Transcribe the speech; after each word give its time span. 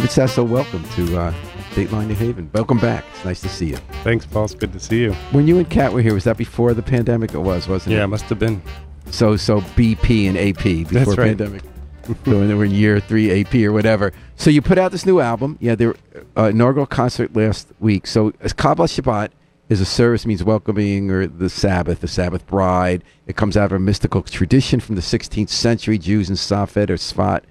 David 0.00 0.12
Sasso, 0.12 0.42
welcome 0.42 0.82
to 0.94 1.18
uh, 1.18 1.34
Dateline 1.74 2.06
New 2.06 2.14
Haven. 2.14 2.50
Welcome 2.54 2.78
back. 2.78 3.04
It's 3.12 3.22
nice 3.22 3.42
to 3.42 3.50
see 3.50 3.66
you. 3.66 3.76
Thanks, 4.02 4.24
Paul. 4.24 4.46
It's 4.46 4.54
good 4.54 4.72
to 4.72 4.80
see 4.80 5.02
you. 5.02 5.12
When 5.32 5.46
you 5.46 5.58
and 5.58 5.68
Kat 5.68 5.92
were 5.92 6.00
here, 6.00 6.14
was 6.14 6.24
that 6.24 6.38
before 6.38 6.72
the 6.72 6.80
pandemic? 6.82 7.34
It 7.34 7.40
was, 7.40 7.68
wasn't 7.68 7.92
it? 7.92 7.98
Yeah, 7.98 8.04
it? 8.04 8.06
must 8.06 8.24
have 8.30 8.38
been. 8.38 8.62
So, 9.10 9.36
so 9.36 9.60
BP 9.60 10.26
and 10.26 10.38
AP 10.38 10.88
before 10.88 11.00
That's 11.00 11.18
right. 11.18 11.36
pandemic. 11.36 11.60
so 12.06 12.14
when 12.24 12.48
they 12.48 12.54
were 12.54 12.64
in 12.64 12.70
year 12.70 12.98
three 12.98 13.42
AP 13.42 13.54
or 13.56 13.72
whatever. 13.72 14.14
So 14.36 14.48
you 14.48 14.62
put 14.62 14.78
out 14.78 14.90
this 14.90 15.04
new 15.04 15.20
album. 15.20 15.58
Yeah, 15.60 15.74
their 15.74 15.94
uh, 16.34 16.44
inaugural 16.44 16.86
concert 16.86 17.36
last 17.36 17.68
week. 17.78 18.06
So 18.06 18.30
Kabbalah 18.56 18.88
Shabbat 18.88 19.32
is 19.68 19.82
a 19.82 19.84
service 19.86 20.24
means 20.24 20.42
welcoming 20.42 21.10
or 21.10 21.26
the 21.26 21.50
Sabbath, 21.50 22.00
the 22.00 22.08
Sabbath 22.08 22.46
bride. 22.46 23.04
It 23.26 23.36
comes 23.36 23.54
out 23.54 23.66
of 23.66 23.72
a 23.72 23.78
mystical 23.78 24.22
tradition 24.22 24.80
from 24.80 24.94
the 24.94 25.02
16th 25.02 25.50
century. 25.50 25.98
Jews 25.98 26.30
in 26.30 26.36
Safed 26.36 26.88
or 26.88 26.96
Sfat, 26.96 27.42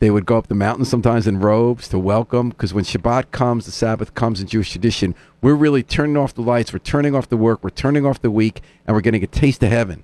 they 0.00 0.10
would 0.10 0.26
go 0.26 0.36
up 0.36 0.48
the 0.48 0.54
mountain 0.54 0.84
sometimes 0.84 1.26
in 1.26 1.40
robes 1.40 1.88
to 1.88 1.98
welcome. 1.98 2.50
Because 2.50 2.74
when 2.74 2.84
Shabbat 2.84 3.30
comes, 3.30 3.64
the 3.66 3.72
Sabbath 3.72 4.14
comes 4.14 4.40
in 4.40 4.46
Jewish 4.46 4.70
tradition. 4.70 5.14
We're 5.40 5.54
really 5.54 5.82
turning 5.82 6.16
off 6.16 6.34
the 6.34 6.42
lights. 6.42 6.72
We're 6.72 6.78
turning 6.80 7.14
off 7.14 7.28
the 7.28 7.36
work. 7.36 7.62
We're 7.62 7.70
turning 7.70 8.04
off 8.04 8.20
the 8.20 8.30
week, 8.30 8.60
and 8.86 8.94
we're 8.94 9.00
getting 9.00 9.22
a 9.22 9.26
taste 9.28 9.62
of 9.62 9.70
heaven. 9.70 10.02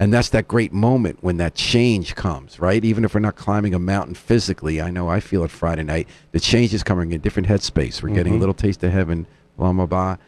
And 0.00 0.12
that's 0.12 0.30
that 0.30 0.48
great 0.48 0.72
moment 0.72 1.18
when 1.20 1.36
that 1.36 1.54
change 1.54 2.16
comes, 2.16 2.58
right? 2.58 2.84
Even 2.84 3.04
if 3.04 3.14
we're 3.14 3.20
not 3.20 3.36
climbing 3.36 3.72
a 3.72 3.78
mountain 3.78 4.14
physically, 4.16 4.80
I 4.80 4.90
know 4.90 5.08
I 5.08 5.20
feel 5.20 5.44
it 5.44 5.50
Friday 5.52 5.84
night. 5.84 6.08
The 6.32 6.40
change 6.40 6.74
is 6.74 6.82
coming 6.82 7.12
in 7.12 7.16
a 7.16 7.18
different 7.20 7.48
headspace. 7.48 8.02
We're 8.02 8.14
getting 8.14 8.32
a 8.32 8.36
Mhm. 8.36 8.40
little 8.40 8.54
taste 8.54 8.82
of 8.82 8.90
heaven, 8.90 9.26
Lamaba, 9.56 10.18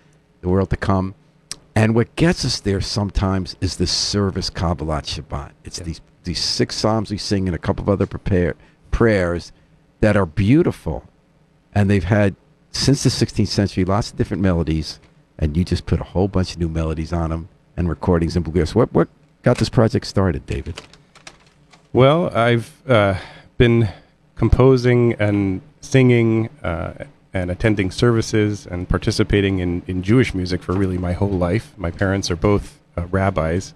the 0.42 0.48
world 0.48 0.70
to 0.70 0.76
come. 0.76 1.14
And 1.74 1.96
what 1.96 2.14
gets 2.14 2.44
us 2.44 2.60
there 2.60 2.80
sometimes 2.80 3.56
is 3.60 3.76
this 3.76 3.91
service 3.91 4.48
Kabbalat 4.48 5.06
Shabbat. 5.06 5.50
It's 5.64 5.78
Yeah. 5.78 5.84
these 5.86 6.00
these 6.22 6.38
six 6.38 6.74
psalms 6.76 7.10
we 7.10 7.19
sing 7.19 7.46
and 7.48 7.54
a 7.54 7.58
couple 7.58 7.82
of 7.82 7.88
other 7.91 8.06
prepare, 8.06 8.54
prayers 8.95 9.50
that 10.00 10.17
are 10.17 10.25
beautiful. 10.25 11.05
And 11.75 11.91
they've 11.91 12.05
had, 12.05 12.37
since 12.70 13.03
the 13.03 13.11
16th 13.11 13.48
century, 13.48 13.84
lots 13.84 14.12
of 14.12 14.17
different 14.17 14.41
melodies. 14.41 15.00
And 15.37 15.56
you 15.56 15.64
just 15.64 15.84
put 15.84 16.00
a 16.00 16.05
whole 16.05 16.28
bunch 16.28 16.53
of 16.53 16.61
new 16.61 16.69
melodies 16.69 17.12
on 17.12 17.31
them 17.31 17.48
and 17.77 17.89
recordings 17.89 18.37
and 18.37 18.45
bluegrass. 18.45 18.72
What, 18.72 18.92
what 18.92 19.09
got 19.42 19.59
this 19.59 19.69
project 19.69 20.06
started, 20.06 20.47
David? 20.47 20.81
Well, 21.92 22.31
I've 22.37 22.89
uh, 22.89 23.19
been 23.59 23.89
composing 24.37 25.15
and 25.15 25.61
singing 25.81 26.48
uh, 26.62 26.92
and 27.33 27.50
attending 27.50 27.91
services 27.91 28.65
and 28.65 28.89
participating 28.89 29.59
in, 29.59 29.83
in 29.89 30.05
Jewish 30.05 30.34
music 30.34 30.62
for 30.62 30.72
really 30.72 30.98
my 30.98 31.15
whole 31.15 31.37
life. 31.48 31.75
My 31.77 31.91
parents 31.91 32.31
are 32.31 32.37
both 32.37 32.78
uh, 32.97 33.06
rabbis. 33.06 33.75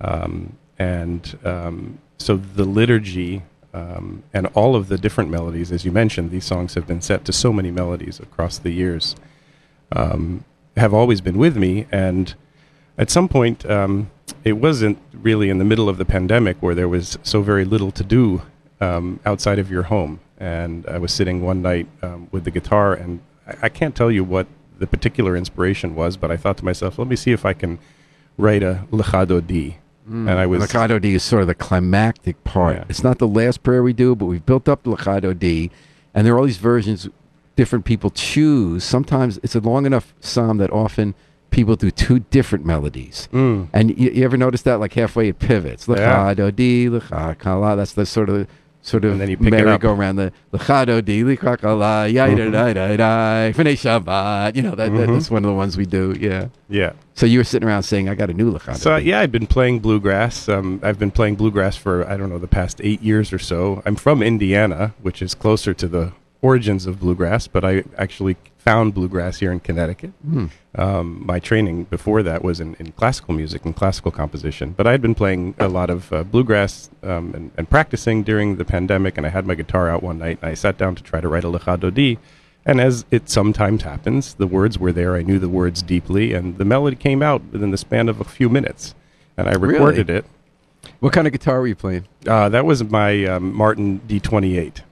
Um, 0.00 0.56
and 0.78 1.36
um, 1.44 1.98
so 2.18 2.36
the 2.36 2.64
liturgy 2.64 3.42
um, 3.74 4.22
and 4.32 4.46
all 4.48 4.76
of 4.76 4.88
the 4.88 4.98
different 4.98 5.30
melodies, 5.30 5.72
as 5.72 5.84
you 5.84 5.92
mentioned, 5.92 6.30
these 6.30 6.44
songs 6.44 6.74
have 6.74 6.86
been 6.86 7.00
set 7.00 7.24
to 7.24 7.32
so 7.32 7.52
many 7.52 7.70
melodies 7.70 8.20
across 8.20 8.58
the 8.58 8.70
years, 8.70 9.16
um, 9.92 10.44
have 10.76 10.92
always 10.92 11.20
been 11.20 11.38
with 11.38 11.56
me. 11.56 11.86
And 11.90 12.34
at 12.98 13.10
some 13.10 13.28
point, 13.28 13.68
um, 13.70 14.10
it 14.44 14.54
wasn't 14.54 14.98
really 15.12 15.48
in 15.48 15.58
the 15.58 15.64
middle 15.64 15.88
of 15.88 15.96
the 15.98 16.04
pandemic 16.04 16.56
where 16.60 16.74
there 16.74 16.88
was 16.88 17.18
so 17.22 17.42
very 17.42 17.64
little 17.64 17.90
to 17.92 18.04
do 18.04 18.42
um, 18.80 19.20
outside 19.24 19.58
of 19.58 19.70
your 19.70 19.84
home. 19.84 20.20
And 20.38 20.86
I 20.86 20.98
was 20.98 21.12
sitting 21.12 21.42
one 21.42 21.62
night 21.62 21.86
um, 22.02 22.28
with 22.30 22.44
the 22.44 22.50
guitar, 22.50 22.92
and 22.92 23.20
I, 23.46 23.54
I 23.62 23.68
can't 23.68 23.94
tell 23.94 24.10
you 24.10 24.24
what 24.24 24.46
the 24.78 24.86
particular 24.86 25.36
inspiration 25.36 25.94
was, 25.94 26.16
but 26.16 26.30
I 26.30 26.36
thought 26.36 26.56
to 26.58 26.64
myself, 26.64 26.98
let 26.98 27.08
me 27.08 27.16
see 27.16 27.30
if 27.32 27.46
I 27.46 27.52
can 27.52 27.78
write 28.36 28.62
a 28.62 28.86
Lecha 28.90 29.26
Dodi. 29.26 29.76
And 30.06 30.30
I 30.30 30.46
was 30.46 30.62
Lecha 30.62 30.88
Dodi 30.88 31.14
is 31.14 31.22
sort 31.22 31.42
of 31.42 31.48
the 31.48 31.54
climactic 31.54 32.42
part. 32.44 32.76
Yeah. 32.76 32.84
It's 32.88 33.04
not 33.04 33.18
the 33.18 33.28
last 33.28 33.62
prayer 33.62 33.82
we 33.82 33.92
do, 33.92 34.14
but 34.14 34.26
we've 34.26 34.44
built 34.44 34.68
up 34.68 34.82
the 34.82 34.90
Lecha 34.90 35.22
Dodi, 35.22 35.70
and 36.14 36.26
there 36.26 36.34
are 36.34 36.38
all 36.38 36.46
these 36.46 36.56
versions 36.58 37.08
different 37.56 37.84
people 37.84 38.10
choose. 38.10 38.82
Sometimes 38.84 39.38
it's 39.42 39.54
a 39.54 39.60
long 39.60 39.86
enough 39.86 40.14
psalm 40.20 40.58
that 40.58 40.70
often 40.70 41.14
people 41.50 41.76
do 41.76 41.90
two 41.90 42.20
different 42.20 42.64
melodies. 42.64 43.28
Mm. 43.32 43.68
And 43.72 43.98
you, 43.98 44.10
you 44.10 44.24
ever 44.24 44.36
notice 44.36 44.62
that, 44.62 44.80
like 44.80 44.94
halfway 44.94 45.28
it 45.28 45.38
pivots? 45.38 45.86
Yeah. 45.86 45.96
Lecha 45.96 46.36
Dodi, 46.36 46.88
Lachakala. 46.88 47.76
That's 47.76 47.92
the 47.92 48.06
sort 48.06 48.28
of 48.28 48.48
sort 48.82 49.04
of 49.04 49.12
And 49.12 49.20
then 49.20 49.30
you 49.30 49.36
pick 49.36 49.46
it 49.48 49.54
up. 49.60 49.64
merry-go-round. 49.64 50.18
The 50.18 50.32
Lecha 50.52 50.86
Dodi, 50.86 51.22
Lachakala, 51.24 52.12
yada 52.12 52.50
da 52.50 52.72
da 52.72 52.96
da, 52.96 53.52
Fnei 53.52 53.74
Shabbat. 53.74 54.56
You 54.56 54.62
know 54.62 54.74
that, 54.74 54.92
that 54.92 55.06
that's 55.08 55.30
one 55.30 55.44
of 55.44 55.48
the 55.48 55.54
ones 55.54 55.76
we 55.76 55.86
do. 55.86 56.14
Yeah. 56.18 56.48
Yeah. 56.68 56.92
So 57.14 57.26
you 57.26 57.38
were 57.38 57.44
sitting 57.44 57.68
around 57.68 57.82
saying, 57.84 58.08
"I 58.08 58.14
got 58.14 58.30
a 58.30 58.34
new 58.34 58.50
Lachado." 58.50 58.78
So 58.78 58.96
yeah, 58.96 59.20
I've 59.20 59.32
been 59.32 59.46
playing 59.46 59.80
bluegrass. 59.80 60.48
Um, 60.48 60.80
I've 60.82 60.98
been 60.98 61.10
playing 61.10 61.36
bluegrass 61.36 61.76
for 61.76 62.08
I 62.08 62.16
don't 62.16 62.28
know 62.28 62.38
the 62.38 62.48
past 62.48 62.80
eight 62.82 63.02
years 63.02 63.32
or 63.32 63.38
so. 63.38 63.82
I'm 63.86 63.96
from 63.96 64.22
Indiana, 64.22 64.94
which 65.02 65.22
is 65.22 65.34
closer 65.34 65.74
to 65.74 65.88
the 65.88 66.12
origins 66.40 66.86
of 66.86 66.98
bluegrass, 67.00 67.46
but 67.46 67.64
I 67.64 67.84
actually 67.96 68.36
found 68.64 68.94
bluegrass 68.94 69.38
here 69.38 69.50
in 69.50 69.58
Connecticut. 69.60 70.12
Hmm. 70.22 70.46
Um, 70.76 71.26
my 71.26 71.38
training 71.40 71.84
before 71.84 72.22
that 72.22 72.42
was 72.44 72.60
in, 72.60 72.74
in 72.78 72.92
classical 72.92 73.34
music 73.34 73.64
and 73.64 73.74
classical 73.74 74.10
composition, 74.12 74.72
but 74.76 74.86
I 74.86 74.92
had 74.92 75.02
been 75.02 75.14
playing 75.16 75.54
a 75.58 75.68
lot 75.68 75.90
of 75.90 76.12
uh, 76.12 76.22
bluegrass 76.22 76.88
um, 77.02 77.34
and, 77.34 77.50
and 77.58 77.68
practicing 77.68 78.22
during 78.22 78.56
the 78.56 78.64
pandemic. 78.64 79.18
And 79.18 79.26
I 79.26 79.30
had 79.30 79.46
my 79.46 79.54
guitar 79.56 79.90
out 79.90 80.02
one 80.02 80.18
night, 80.18 80.38
and 80.40 80.50
I 80.50 80.54
sat 80.54 80.78
down 80.78 80.94
to 80.94 81.02
try 81.02 81.20
to 81.20 81.28
write 81.28 81.44
a 81.44 81.48
Lecha 81.48 81.76
Dodi. 81.78 82.18
And 82.64 82.80
as 82.80 83.04
it 83.10 83.28
sometimes 83.28 83.82
happens, 83.82 84.34
the 84.34 84.46
words 84.46 84.78
were 84.78 84.92
there. 84.92 85.16
I 85.16 85.22
knew 85.22 85.40
the 85.40 85.48
words 85.48 85.82
deeply, 85.82 86.32
and 86.32 86.56
the 86.58 86.64
melody 86.64 86.94
came 86.96 87.20
out 87.20 87.42
within 87.50 87.72
the 87.72 87.78
span 87.78 88.08
of 88.08 88.20
a 88.20 88.24
few 88.24 88.48
minutes. 88.48 88.94
And 89.36 89.48
I 89.48 89.52
Really? 89.54 89.74
recorded 89.74 90.08
it. 90.08 90.24
What 91.00 91.12
kind 91.12 91.26
of 91.26 91.32
guitar 91.32 91.60
were 91.60 91.66
you 91.66 91.74
playing? 91.74 92.06
Uh, 92.26 92.48
that 92.50 92.64
was 92.64 92.84
my 92.84 93.24
um, 93.24 93.52
Martin 93.54 94.00
D28. 94.06 94.82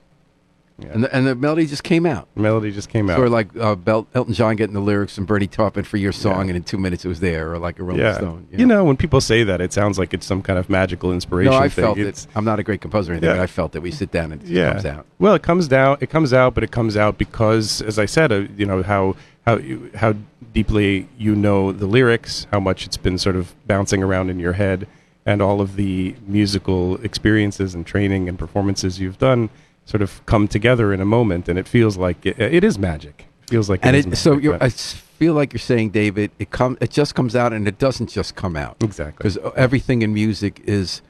Yeah. 0.82 0.88
And 0.92 1.04
the, 1.04 1.14
and 1.14 1.26
the 1.26 1.34
melody 1.34 1.66
just 1.66 1.82
came 1.84 2.06
out. 2.06 2.28
melody 2.34 2.70
just 2.72 2.88
came 2.88 3.10
out. 3.10 3.16
Sort 3.16 3.26
of 3.26 3.32
like 3.32 3.48
uh, 3.56 3.74
Bel- 3.74 4.06
Elton 4.14 4.34
John 4.34 4.56
getting 4.56 4.74
the 4.74 4.80
lyrics 4.80 5.14
from 5.14 5.24
Bernie 5.26 5.46
Taupin 5.46 5.84
for 5.84 5.96
your 5.96 6.12
song, 6.12 6.44
Yeah. 6.46 6.50
and 6.50 6.56
in 6.56 6.62
two 6.64 6.78
minutes 6.78 7.04
it 7.04 7.08
was 7.08 7.20
there, 7.20 7.52
or 7.52 7.58
like 7.58 7.78
a 7.78 7.82
Rolling 7.82 8.02
yeah. 8.02 8.14
Stone. 8.16 8.48
You 8.50 8.66
know, 8.66 8.84
when 8.84 8.96
people 8.96 9.20
say 9.20 9.42
that, 9.44 9.60
it 9.60 9.72
sounds 9.72 9.98
like 9.98 10.14
it's 10.14 10.26
some 10.26 10.42
kind 10.42 10.58
of 10.58 10.68
magical 10.70 11.12
inspiration 11.12 11.52
no, 11.52 11.58
I 11.58 11.68
thing. 11.68 11.84
felt 11.84 11.98
It's- 11.98 12.24
it. 12.24 12.30
I'm 12.36 12.44
not 12.44 12.58
a 12.58 12.62
great 12.62 12.80
composer 12.80 13.12
or 13.12 13.16
anything, 13.16 13.30
but 13.36 13.40
I 13.40 13.46
felt 13.46 13.72
that 13.72 13.80
we 13.80 13.90
sit 13.90 14.10
down 14.10 14.32
and 14.32 14.42
it 14.42 14.48
yeah. 14.48 14.72
comes 14.72 14.86
out. 14.86 15.06
Well, 15.18 15.34
it 15.34 15.42
comes 15.42 15.68
down. 15.68 15.98
It 16.00 16.10
comes 16.10 16.32
out, 16.32 16.54
but 16.54 16.64
it 16.64 16.70
comes 16.70 16.96
out 16.96 17.18
because, 17.18 17.82
as 17.82 17.98
I 17.98 18.06
said, 18.06 18.32
uh, 18.32 18.46
you 18.56 18.66
know 18.66 18.82
how 18.82 19.16
how 19.46 19.56
you, 19.56 19.90
how 19.94 20.14
deeply 20.52 21.08
you 21.18 21.34
know 21.34 21.72
the 21.72 21.86
lyrics, 21.86 22.46
how 22.50 22.60
much 22.60 22.84
it's 22.86 22.96
been 22.96 23.18
sort 23.18 23.36
of 23.36 23.54
bouncing 23.66 24.02
around 24.02 24.30
in 24.30 24.38
your 24.38 24.52
head, 24.54 24.86
and 25.24 25.40
all 25.40 25.60
of 25.60 25.76
the 25.76 26.14
musical 26.26 26.96
experiences 27.02 27.74
and 27.74 27.86
training 27.86 28.28
and 28.28 28.38
performances 28.38 28.98
you've 29.00 29.18
done 29.18 29.48
sort 29.90 30.02
of 30.02 30.24
come 30.26 30.46
together 30.48 30.86
in 30.94 31.00
a 31.00 31.04
moment, 31.04 31.48
and 31.48 31.58
it 31.58 31.66
feels 31.68 31.96
like 31.96 32.18
it, 32.24 32.38
it 32.38 32.62
is 32.64 32.78
magic. 32.78 33.26
It 33.44 33.50
feels 33.50 33.68
like 33.70 33.84
And 33.84 33.96
it 33.96 34.16
so 34.16 34.38
you're, 34.38 34.58
but- 34.58 34.72
feel 35.20 35.34
like 35.34 35.52
you're 35.52 35.58
saying, 35.72 35.90
David, 35.90 36.30
it 36.38 36.50
come 36.50 36.78
it 36.80 36.90
just 36.90 37.14
comes 37.14 37.34
out, 37.36 37.52
and 37.52 37.66
it 37.68 37.78
doesn't 37.78 38.08
just 38.08 38.34
come 38.36 38.56
out 38.56 38.76
exactly. 38.82 39.16
because 39.18 39.36
uh, 39.38 39.50
everything 39.66 40.02
in 40.02 40.14
music 40.14 40.60
is 40.64 41.02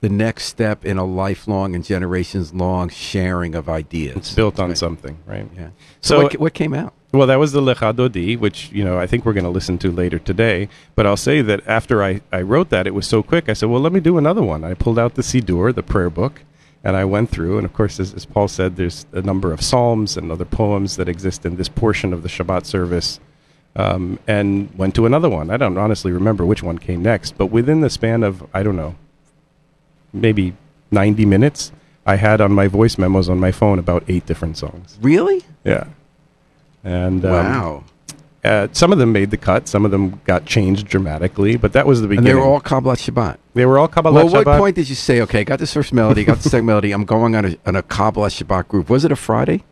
the 0.00 0.08
next 0.08 0.44
step 0.44 0.84
in 0.84 0.96
a 0.98 1.04
lifelong 1.04 1.74
and 1.74 1.84
generations 1.84 2.52
long 2.54 2.88
sharing 2.88 3.54
of 3.54 3.68
ideas. 3.68 4.16
It's 4.16 4.34
built 4.34 4.60
on 4.60 4.68
Right. 4.68 4.78
something, 4.78 5.16
right? 5.26 5.48
Yeah. 5.56 5.68
So, 6.00 6.16
So- 6.18 6.22
what, 6.24 6.38
what 6.38 6.54
came 6.54 6.74
out? 6.74 6.92
Well, 7.10 7.26
that 7.26 7.36
was 7.38 7.52
the 7.52 7.62
Lecha 7.62 7.94
Dodi, 7.96 8.36
which, 8.38 8.70
you 8.70 8.84
know, 8.84 8.98
I 8.98 9.06
think 9.06 9.24
we're 9.24 9.32
going 9.32 9.44
to 9.50 9.50
listen 9.58 9.78
to 9.78 9.90
later 9.90 10.18
today. 10.18 10.68
But 10.94 11.06
I'll 11.06 11.16
say 11.16 11.40
that 11.40 11.66
after 11.66 12.02
I, 12.04 12.20
I 12.30 12.42
wrote 12.42 12.68
that, 12.68 12.86
it 12.86 12.92
was 12.92 13.06
so 13.06 13.22
quick. 13.22 13.48
I 13.48 13.54
said, 13.54 13.70
well, 13.70 13.80
let 13.80 13.94
me 13.94 14.00
do 14.00 14.18
another 14.18 14.42
one. 14.42 14.62
I 14.62 14.74
pulled 14.74 14.98
out 14.98 15.14
the 15.14 15.22
Siddur, 15.22 15.74
the 15.74 15.82
prayer 15.82 16.10
book, 16.10 16.42
and 16.84 16.96
I 16.96 17.04
went 17.04 17.30
through. 17.30 17.58
And 17.58 17.64
of 17.64 17.72
course, 17.72 17.98
as, 18.00 18.14
as 18.14 18.24
Paul 18.24 18.48
said, 18.48 18.76
there's 18.76 19.06
a 19.12 19.22
number 19.22 19.52
of 19.52 19.62
psalms 19.62 20.16
and 20.16 20.30
other 20.30 20.44
poems 20.44 20.96
that 20.96 21.08
exist 21.08 21.44
in 21.44 21.56
this 21.56 21.68
portion 21.68 22.12
of 22.12 22.22
the 22.22 22.28
Shabbat 22.28 22.66
service. 22.66 23.20
Um, 23.76 24.18
and 24.26 24.76
went 24.76 24.96
to 24.96 25.06
another 25.06 25.28
one. 25.28 25.50
I 25.50 25.56
don't 25.56 25.78
honestly 25.78 26.10
remember 26.10 26.44
which 26.44 26.64
one 26.64 26.78
came 26.78 27.00
next, 27.00 27.38
but 27.38 27.46
within 27.46 27.80
the 27.80 27.90
span 27.90 28.24
of, 28.24 28.44
I 28.52 28.64
don't 28.64 28.74
know, 28.74 28.96
maybe 30.12 30.56
90 30.90 31.24
minutes, 31.26 31.70
I 32.04 32.16
had 32.16 32.40
on 32.40 32.52
my 32.52 32.66
voice 32.66 32.98
memos 32.98 33.28
on 33.28 33.38
my 33.38 33.52
phone 33.52 33.78
about 33.78 34.02
eight 34.08 34.26
different 34.26 34.56
songs. 34.56 34.98
Really? 35.00 35.44
Yeah. 35.62 35.84
And 36.82 37.24
um, 37.24 37.32
wow. 37.32 37.84
Uh, 38.44 38.68
some 38.72 38.92
of 38.92 38.98
them 38.98 39.12
made 39.12 39.30
the 39.30 39.36
cut. 39.36 39.66
Some 39.68 39.84
of 39.84 39.90
them 39.90 40.20
got 40.24 40.44
changed 40.46 40.86
dramatically, 40.86 41.56
but 41.56 41.72
that 41.72 41.86
was 41.86 42.00
the 42.00 42.04
And 42.04 42.10
beginning. 42.10 42.28
they 42.28 42.34
were 42.34 42.42
all 42.46 42.60
Kabbalah 42.60 42.96
Shabbat. 42.96 43.36
they 43.54 43.66
were 43.66 43.78
all 43.78 43.88
Kabbalah 43.88 44.24
well, 44.24 44.44
what 44.44 44.58
point 44.58 44.76
did 44.76 44.88
you 44.88 44.94
say, 44.94 45.20
okay, 45.22 45.44
got 45.44 45.58
this 45.58 45.74
first 45.74 45.92
melody, 45.92 46.24
got 46.24 46.38
the 46.38 46.48
second 46.48 46.66
melody, 46.72 46.92
I'm 46.92 47.04
going 47.04 47.34
on 47.34 47.44
a, 47.44 47.56
on 47.66 47.76
a 47.76 47.82
Kabbalah 47.82 48.28
Shabbat 48.28 48.68
group? 48.68 48.88
Was 48.88 49.04
it 49.04 49.12
a 49.12 49.16
Friday? 49.16 49.64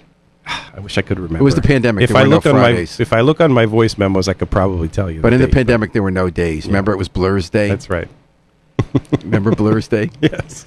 I 0.46 0.80
wish 0.80 0.96
I 0.98 1.02
could 1.02 1.18
remember. 1.18 1.40
It 1.40 1.44
was 1.44 1.54
the 1.54 1.62
pandemic. 1.62 2.04
If 2.04 2.10
there 2.10 2.18
I 2.18 2.24
look 2.24 2.44
no 2.44 2.54
on 2.54 2.60
my 2.60 2.70
if 2.70 3.12
I 3.12 3.20
look 3.20 3.40
on 3.40 3.52
my 3.52 3.66
voice 3.66 3.96
memos, 3.98 4.28
I 4.28 4.32
could 4.34 4.50
probably 4.50 4.88
tell 4.88 5.10
you. 5.10 5.20
but 5.20 5.32
in 5.32 5.40
the 5.40 5.46
date, 5.46 5.54
pandemic, 5.54 5.92
there 5.92 6.02
were 6.02 6.10
no 6.10 6.30
days. 6.30 6.64
Yeah. 6.64 6.70
Remember, 6.70 6.92
it 6.92 6.96
was 6.96 7.08
Blur's 7.08 7.50
Day. 7.50 7.68
that's 7.68 7.88
right. 7.90 8.08
Remember 9.22 9.50
Blur's 9.54 9.88
Day? 9.88 10.10
Yes. 10.20 10.66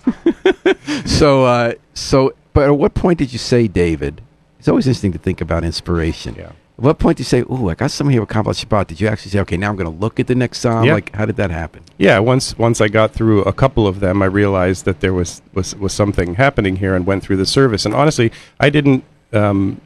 So, 1.05 1.45
uh, 1.45 1.73
so, 1.93 2.33
but 2.53 2.65
at 2.69 2.71
what 2.77 2.93
point 2.93 3.19
did 3.19 3.31
you 3.33 3.39
say, 3.39 3.67
David? 3.67 4.21
It's 4.59 4.67
always 4.67 4.85
interesting 4.87 5.11
to 5.13 5.17
think 5.17 5.41
about 5.41 5.63
inspiration. 5.63 6.35
Yeah. 6.37 6.51
At 6.77 6.83
what 6.83 6.99
point 6.99 7.17
do 7.17 7.21
you 7.21 7.25
say, 7.25 7.39
"Ooh, 7.41 7.69
I 7.69 7.73
got 7.75 7.89
someone 7.89 8.11
here 8.11 8.21
with 8.21 8.29
Kabbalah 8.29 8.53
Shabbat"? 8.53 8.85
Did 8.87 9.01
you 9.01 9.07
actually 9.07 9.31
say, 9.31 9.39
"Okay, 9.39 9.57
now 9.57 9.69
I'm 9.69 9.75
going 9.75 9.91
to 9.91 9.99
look 9.99 10.19
at 10.19 10.27
the 10.27 10.35
next 10.35 10.59
psalm"? 10.59 10.85
Like, 10.93 11.15
how 11.15 11.25
did 11.25 11.35
that 11.37 11.49
happen? 11.49 11.81
Yeah, 11.97 12.19
once 12.19 12.55
once 12.57 12.81
I 12.81 12.87
got 12.87 13.13
through 13.13 13.41
a 13.43 13.53
couple 13.53 13.87
of 13.87 13.99
them, 13.99 14.21
I 14.21 14.25
realized 14.25 14.85
that 14.85 14.99
there 14.99 15.13
was 15.13 15.41
was, 15.53 15.75
was 15.75 15.91
something 15.91 16.35
happening 16.35 16.75
here, 16.75 16.95
and 16.95 17.05
went 17.07 17.23
through 17.23 17.37
the 17.37 17.47
service. 17.47 17.83
And 17.83 17.95
honestly, 17.95 18.31
I 18.59 18.69
didn't 18.69 19.03
um, 19.33 19.81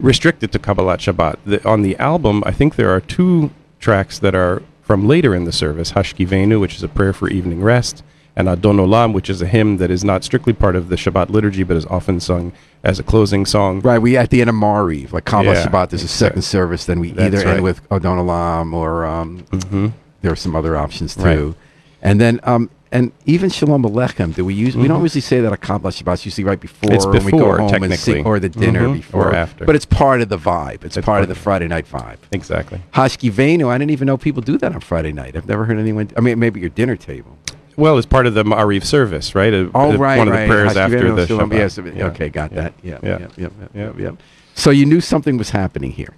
restrict 0.00 0.42
it 0.42 0.50
to 0.52 0.58
Kabbalat 0.58 0.98
Shabbat. 0.98 1.36
The, 1.46 1.68
on 1.68 1.82
the 1.82 1.96
album, 1.98 2.42
I 2.44 2.50
think 2.50 2.74
there 2.74 2.90
are 2.90 3.00
two 3.00 3.52
tracks 3.78 4.18
that 4.18 4.34
are 4.34 4.62
from 4.82 5.06
later 5.06 5.36
in 5.36 5.44
the 5.44 5.52
service: 5.52 5.92
Hashkivenu, 5.92 6.60
which 6.60 6.74
is 6.74 6.82
a 6.82 6.88
prayer 6.88 7.12
for 7.12 7.28
evening 7.28 7.62
rest, 7.62 8.02
and 8.34 8.48
Adon 8.48 8.76
Olam, 8.78 9.12
which 9.12 9.28
is 9.28 9.42
a 9.42 9.46
hymn 9.46 9.76
that 9.76 9.90
is 9.90 10.02
not 10.04 10.24
strictly 10.24 10.52
part 10.52 10.74
of 10.76 10.88
the 10.88 10.96
Shabbat 10.96 11.28
liturgy, 11.30 11.62
but 11.62 11.76
is 11.76 11.86
often 11.86 12.18
sung 12.20 12.52
as 12.82 12.98
a 12.98 13.02
closing 13.02 13.44
song. 13.46 13.80
Right, 13.80 13.98
we 13.98 14.16
at 14.16 14.30
the 14.30 14.40
end 14.40 14.50
of 14.50 14.56
Mariv, 14.56 15.12
like 15.12 15.24
Kabbalah 15.24 15.54
Yeah, 15.54 15.66
Shabbat. 15.66 15.90
There's 15.90 16.02
a 16.02 16.08
second 16.08 16.38
exactly. 16.38 16.42
service. 16.42 16.84
Then 16.86 17.00
we 17.00 17.10
That's 17.12 17.34
either 17.34 17.46
right. 17.46 17.54
end 17.56 17.62
with 17.64 17.80
Adon 17.92 18.18
Olam 18.18 18.72
or 18.72 19.04
um, 19.04 19.38
hmm 19.50 19.88
there 20.22 20.30
are 20.32 20.36
some 20.36 20.54
other 20.54 20.76
options 20.76 21.16
too. 21.16 21.22
Right. 21.48 21.54
And 22.00 22.20
then 22.20 22.38
um, 22.44 22.70
and 22.92 23.10
even 23.26 23.48
Shalom 23.50 23.82
Aleichem. 23.84 24.34
Do 24.34 24.44
we 24.44 24.54
use? 24.54 24.76
We 24.76 24.86
don't 24.86 25.02
usually 25.02 25.20
say 25.20 25.40
that 25.40 25.52
at 25.52 25.60
Kabbalah 25.60 25.92
Shabbat. 25.92 26.14
It's 26.14 26.24
usually 26.26 26.44
right 26.44 26.60
before. 26.60 26.90
Mm-hmm. 26.90 26.94
It's 26.96 27.06
when 27.06 27.24
we 27.24 27.32
go 27.32 27.38
before, 27.38 27.58
home 27.58 27.82
and 27.82 27.94
sing, 27.98 28.24
or 28.26 28.38
the 28.38 28.48
dinner 28.48 28.88
Mhm, 28.88 28.94
before, 28.94 29.28
or 29.30 29.34
after. 29.34 29.64
But 29.64 29.76
it's 29.76 29.86
part 29.86 30.20
of 30.20 30.28
the 30.28 30.38
vibe. 30.38 30.84
It's, 30.84 30.96
It's 30.96 30.96
part 30.96 31.06
part 31.06 31.22
of 31.22 31.28
the 31.28 31.34
Friday 31.34 31.68
night 31.68 31.86
vibe. 31.90 32.18
Exactly. 32.32 32.80
Hashkivenu. 32.94 33.68
I 33.68 33.78
didn't 33.78 33.90
even 33.92 34.06
know 34.06 34.16
people 34.16 34.42
do 34.42 34.58
that 34.58 34.72
on 34.74 34.80
Friday 34.80 35.12
night. 35.12 35.36
I've 35.36 35.48
never 35.48 35.64
heard 35.64 35.78
anyone. 35.78 36.10
I 36.16 36.20
mean, 36.20 36.38
maybe 36.38 36.60
your 36.60 36.68
dinner 36.70 36.96
table. 36.96 37.38
Well, 37.76 37.96
it's 37.98 38.06
part 38.06 38.26
of 38.26 38.34
the 38.34 38.44
Ma'ariv 38.44 38.84
service, 38.84 39.34
right? 39.34 39.52
Uh, 39.52 39.68
Oh, 39.74 39.92
uh, 39.92 39.96
right, 39.96 40.18
One 40.18 40.28
of 40.28 40.34
right. 40.34 40.42
the 40.46 40.48
prayers 40.48 40.76
after 40.76 41.12
the 41.12 41.26
Shabbat. 41.26 41.52
Yes, 41.52 41.78
Yeah. 41.78 42.06
okay, 42.08 42.28
got 42.28 42.50
that. 42.54 42.74
Yeah, 42.82 42.98
yeah, 43.02 43.08
Yeah. 43.08 43.18
yeah, 43.18 43.26
yeah, 43.36 43.48
Yeah. 43.74 43.84
yeah, 43.84 43.92
yeah. 43.98 44.10
So 44.54 44.70
you 44.70 44.84
knew 44.86 45.00
something 45.00 45.38
was 45.38 45.50
happening 45.50 45.92
here, 45.92 46.12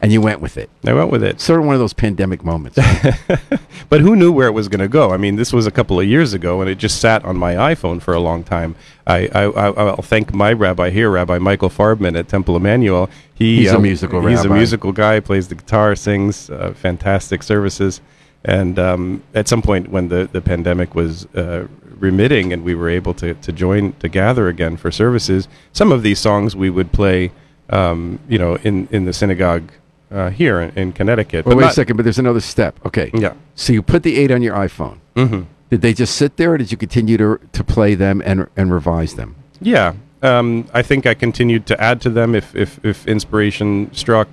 and 0.00 0.12
you 0.12 0.20
went 0.20 0.40
with 0.40 0.56
it. 0.56 0.70
I 0.86 0.92
went 0.92 1.10
with 1.10 1.24
it. 1.24 1.40
Sort 1.40 1.58
of 1.58 1.66
one 1.66 1.74
of 1.74 1.80
those 1.80 1.92
pandemic 1.92 2.44
moments. 2.44 2.78
but 3.88 4.00
who 4.00 4.14
knew 4.14 4.30
where 4.30 4.46
it 4.46 4.52
was 4.52 4.68
going 4.68 4.80
to 4.80 4.88
go? 4.88 5.10
I 5.12 5.16
mean, 5.16 5.34
this 5.36 5.52
was 5.52 5.66
a 5.66 5.70
couple 5.72 5.98
of 5.98 6.06
years 6.06 6.32
ago, 6.32 6.60
and 6.60 6.70
it 6.70 6.76
just 6.78 7.00
sat 7.00 7.24
on 7.24 7.36
my 7.36 7.54
iPhone 7.54 8.00
for 8.00 8.14
a 8.14 8.20
long 8.20 8.44
time. 8.44 8.76
I, 9.06 9.28
I, 9.34 9.42
I 9.44 9.66
I'll 9.70 9.96
thank 10.02 10.32
my 10.32 10.52
rabbi 10.52 10.90
here, 10.90 11.10
Rabbi 11.10 11.38
Michael 11.38 11.70
Farbman 11.70 12.16
at 12.18 12.28
Temple 12.28 12.56
Emmanuel. 12.56 13.10
He, 13.34 13.56
He's 13.58 13.72
a 13.72 13.76
um, 13.76 13.82
musical 13.82 14.24
He's 14.26 14.44
a 14.44 14.48
musical 14.48 14.92
guy. 14.92 15.18
Plays 15.20 15.48
the 15.48 15.54
guitar, 15.56 15.94
sings 15.96 16.50
uh, 16.50 16.72
fantastic 16.74 17.42
services. 17.42 18.00
And 18.46 18.78
um, 18.78 19.22
at 19.34 19.48
some 19.48 19.60
point, 19.60 19.90
when 19.90 20.08
the, 20.08 20.28
the 20.30 20.40
pandemic 20.40 20.94
was 20.94 21.26
uh, 21.34 21.66
remitting 21.98 22.52
and 22.52 22.62
we 22.62 22.76
were 22.76 22.88
able 22.88 23.12
to, 23.14 23.34
to 23.34 23.52
join 23.52 23.92
to 23.94 24.08
gather 24.08 24.46
again 24.48 24.76
for 24.76 24.92
services, 24.92 25.48
some 25.72 25.90
of 25.90 26.04
these 26.04 26.20
songs 26.20 26.54
we 26.54 26.70
would 26.70 26.92
play, 26.92 27.32
um, 27.70 28.20
you 28.28 28.38
know, 28.38 28.54
in, 28.58 28.86
in 28.92 29.04
the 29.04 29.12
synagogue 29.12 29.72
uh, 30.12 30.30
here 30.30 30.60
in, 30.60 30.70
in 30.78 30.92
Connecticut. 30.92 31.44
Well, 31.44 31.56
but 31.56 31.64
wait 31.64 31.70
a 31.70 31.74
second, 31.74 31.96
but 31.96 32.04
there's 32.04 32.20
another 32.20 32.40
step. 32.40 32.78
Okay. 32.86 33.10
Yeah. 33.12 33.34
So 33.56 33.72
you 33.72 33.82
put 33.82 34.04
the 34.04 34.16
eight 34.16 34.30
on 34.30 34.42
your 34.42 34.54
iPhone. 34.54 34.98
hmm 35.16 35.42
Did 35.68 35.80
they 35.82 35.92
just 35.92 36.14
sit 36.14 36.36
there, 36.36 36.52
or 36.52 36.58
did 36.58 36.70
you 36.70 36.78
continue 36.78 37.16
to 37.16 37.40
to 37.52 37.64
play 37.64 37.96
them 37.96 38.22
and 38.24 38.46
and 38.56 38.72
revise 38.72 39.16
them? 39.16 39.34
Yeah, 39.60 39.94
um, 40.22 40.66
I 40.72 40.82
think 40.82 41.06
I 41.06 41.14
continued 41.14 41.66
to 41.66 41.80
add 41.80 42.00
to 42.02 42.10
them 42.10 42.34
if, 42.36 42.54
if, 42.54 42.78
if 42.84 43.06
inspiration 43.08 43.90
struck, 43.92 44.28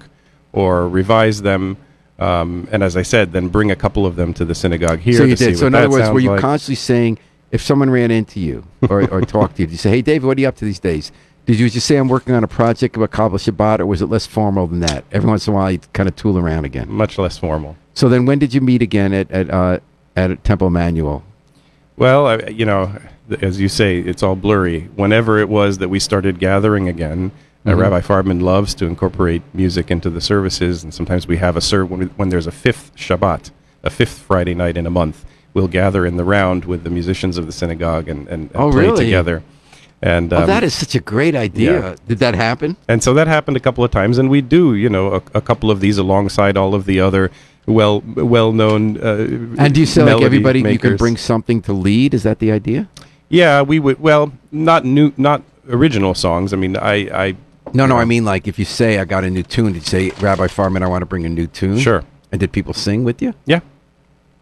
or 0.51 0.87
revise 0.87 1.41
them. 1.41 1.77
Um, 2.23 2.69
and 2.71 2.83
as 2.83 2.95
I 2.95 3.01
said, 3.01 3.33
then 3.33 3.49
bring 3.49 3.69
a 3.69 3.75
couple 3.75 4.05
of 4.05 4.15
them 4.15 4.33
to 4.35 4.45
the 4.45 4.55
synagogue 4.55 4.99
here. 4.99 5.17
so 5.17 5.23
you 5.23 5.31
to 5.31 5.37
see 5.37 5.45
did. 5.51 5.57
So 5.57 5.67
in 5.67 5.75
other 5.75 5.89
words, 5.89 6.09
were 6.09 6.21
you 6.21 6.31
like. 6.31 6.39
constantly 6.39 6.75
saying, 6.75 7.19
if 7.51 7.61
someone 7.61 7.89
ran 7.89 8.11
into 8.11 8.39
you 8.39 8.65
or, 8.89 9.09
or 9.11 9.21
talked 9.37 9.57
to 9.57 9.63
you, 9.63 9.67
did 9.67 9.73
you 9.73 9.77
say, 9.77 9.89
"Hey, 9.89 10.01
Dave, 10.01 10.23
what 10.23 10.37
are 10.37 10.41
you 10.41 10.47
up 10.47 10.55
to 10.57 10.65
these 10.65 10.79
days?" 10.79 11.11
Did 11.45 11.59
you 11.59 11.69
just 11.69 11.85
say, 11.85 11.97
"I'm 11.97 12.07
working 12.07 12.33
on 12.33 12.43
a 12.43 12.47
project 12.47 12.95
about 12.95 13.11
Kabbalah 13.11 13.39
Shabbat," 13.39 13.79
or 13.79 13.85
was 13.85 14.01
it 14.01 14.05
less 14.05 14.25
formal 14.25 14.67
than 14.67 14.79
that? 14.79 15.03
Every 15.11 15.29
once 15.29 15.47
in 15.47 15.53
a 15.53 15.55
while, 15.55 15.69
you 15.69 15.79
kind 15.91 16.07
of 16.07 16.15
tool 16.15 16.37
around 16.37 16.63
again. 16.63 16.89
much 16.89 17.17
less 17.17 17.37
formal? 17.37 17.75
So 17.93 18.07
then, 18.07 18.25
when 18.25 18.39
did 18.39 18.53
you 18.53 18.61
meet 18.61 18.81
again 18.81 19.11
at 19.11 19.29
at 19.29 19.49
uh, 19.49 19.79
at 20.15 20.43
Temple 20.45 20.67
Emmanuel? 20.67 21.23
Well, 21.97 22.25
I, 22.25 22.37
you 22.47 22.65
know, 22.65 22.97
as 23.41 23.59
you 23.59 23.67
say, 23.67 23.99
it's 23.99 24.23
all 24.23 24.37
blurry. 24.37 24.89
Whenever 24.95 25.39
it 25.39 25.49
was 25.49 25.79
that 25.79 25.89
we 25.89 25.99
started 25.99 26.39
gathering 26.39 26.87
again, 26.87 27.31
uh, 27.65 27.71
Mhm. 27.71 27.79
Rabbi 27.79 28.01
Farbman 28.01 28.41
loves 28.41 28.73
to 28.75 28.85
incorporate 28.85 29.41
music 29.53 29.89
into 29.91 30.09
the 30.09 30.21
services, 30.21 30.83
and 30.83 30.93
sometimes 30.93 31.27
we 31.27 31.37
have 31.37 31.55
a 31.55 31.61
ser- 31.61 31.85
when, 31.85 31.99
we, 32.01 32.05
when 32.17 32.29
there's 32.29 32.47
a 32.47 32.51
fifth 32.51 32.91
Shabbat, 32.95 33.51
a 33.83 33.89
fifth 33.89 34.19
Friday 34.19 34.53
night 34.53 34.77
in 34.77 34.85
a 34.85 34.89
month, 34.89 35.23
we'll 35.53 35.67
gather 35.67 36.05
in 36.05 36.17
the 36.17 36.23
round 36.23 36.65
with 36.65 36.83
the 36.83 36.89
musicians 36.89 37.37
of 37.37 37.45
the 37.45 37.51
synagogue 37.51 38.07
and, 38.09 38.27
and, 38.27 38.49
and 38.51 38.55
Oh, 38.55 38.71
play 38.71 38.81
really? 38.85 39.05
together. 39.05 39.43
And 40.01 40.33
oh, 40.33 40.41
um, 40.41 40.47
that 40.47 40.63
is 40.63 40.73
such 40.73 40.95
a 40.95 40.99
great 40.99 41.33
idea. 41.35 41.79
yeah. 41.79 41.95
Did 42.07 42.19
that 42.19 42.35
happen? 42.35 42.75
and 42.89 43.01
so 43.01 43.13
that 43.13 43.27
happened 43.27 43.55
a 43.55 43.61
couple 43.61 43.83
of 43.85 43.91
times, 43.91 44.17
and 44.17 44.29
we 44.29 44.41
do, 44.41 44.75
you 44.75 44.89
know, 44.89 45.13
a, 45.13 45.21
a 45.35 45.41
couple 45.41 45.71
of 45.71 45.79
these 45.79 45.97
alongside 45.97 46.57
all 46.57 46.75
of 46.75 46.83
the 46.85 46.99
other 46.99 47.31
well 47.65 48.01
well 48.17 48.51
known. 48.51 48.97
Uh, 48.97 49.55
And 49.57 49.73
do 49.73 49.79
you 49.79 49.85
say 49.85 50.03
like 50.03 50.21
everybody 50.21 50.59
you 50.59 50.77
can 50.79 50.97
bring 50.97 51.15
something 51.15 51.61
to 51.61 51.71
lead? 51.71 52.13
Is 52.13 52.23
that 52.23 52.39
the 52.39 52.51
idea? 52.51 52.89
Yeah, 53.29 53.61
we 53.61 53.79
would. 53.79 54.01
Well, 54.01 54.33
not 54.51 54.83
new, 54.83 55.13
not 55.15 55.41
original 55.69 56.13
songs. 56.13 56.51
I 56.51 56.57
mean, 56.57 56.75
I, 56.75 56.95
I 57.27 57.35
No, 57.73 57.85
no. 57.85 57.97
I 57.97 58.05
mean, 58.05 58.23
like 58.25 58.47
if 58.47 58.59
you 58.59 58.65
say 58.65 58.99
I 58.99 59.05
got 59.05 59.23
a 59.23 59.29
new 59.29 59.43
tune, 59.43 59.73
did 59.73 59.83
you 59.83 59.87
say 59.87 60.09
Rabbi 60.21 60.47
Farbman, 60.47 60.83
I 60.83 60.87
want 60.87 61.01
to 61.01 61.05
bring 61.05 61.25
a 61.25 61.29
new 61.29 61.47
tune? 61.47 61.79
Sure. 61.79 62.03
And 62.31 62.39
did 62.39 62.51
people 62.51 62.73
sing 62.73 63.03
with 63.03 63.21
you? 63.21 63.33
yeah, 63.45 63.61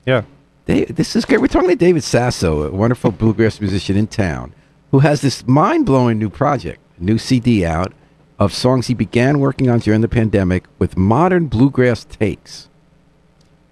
yeah. 0.06 0.24
They, 0.66 0.86
this 0.86 1.16
is 1.16 1.26
great. 1.26 1.42
We're 1.42 1.48
talking 1.48 1.70
to 1.70 1.76
David 1.76 2.04
Sasso, 2.04 2.64
a 2.64 2.72
wonderful 2.72 3.12
bluegrass 3.12 3.60
musician 3.60 3.98
in 3.98 4.08
town, 4.08 4.54
who 4.92 5.00
has 5.00 5.22
this 5.22 5.46
mind-blowing 5.48 6.20
new 6.20 6.30
project, 6.30 6.80
new 7.00 7.18
CD 7.18 7.66
out 7.66 7.94
of 8.38 8.54
songs 8.54 8.88
he 8.88 8.94
began 8.94 9.40
working 9.40 9.70
on 9.70 9.80
during 9.80 10.02
the 10.02 10.08
pandemic 10.08 10.66
with 10.78 10.98
modern 10.98 11.48
bluegrass 11.48 12.06
takes 12.06 12.70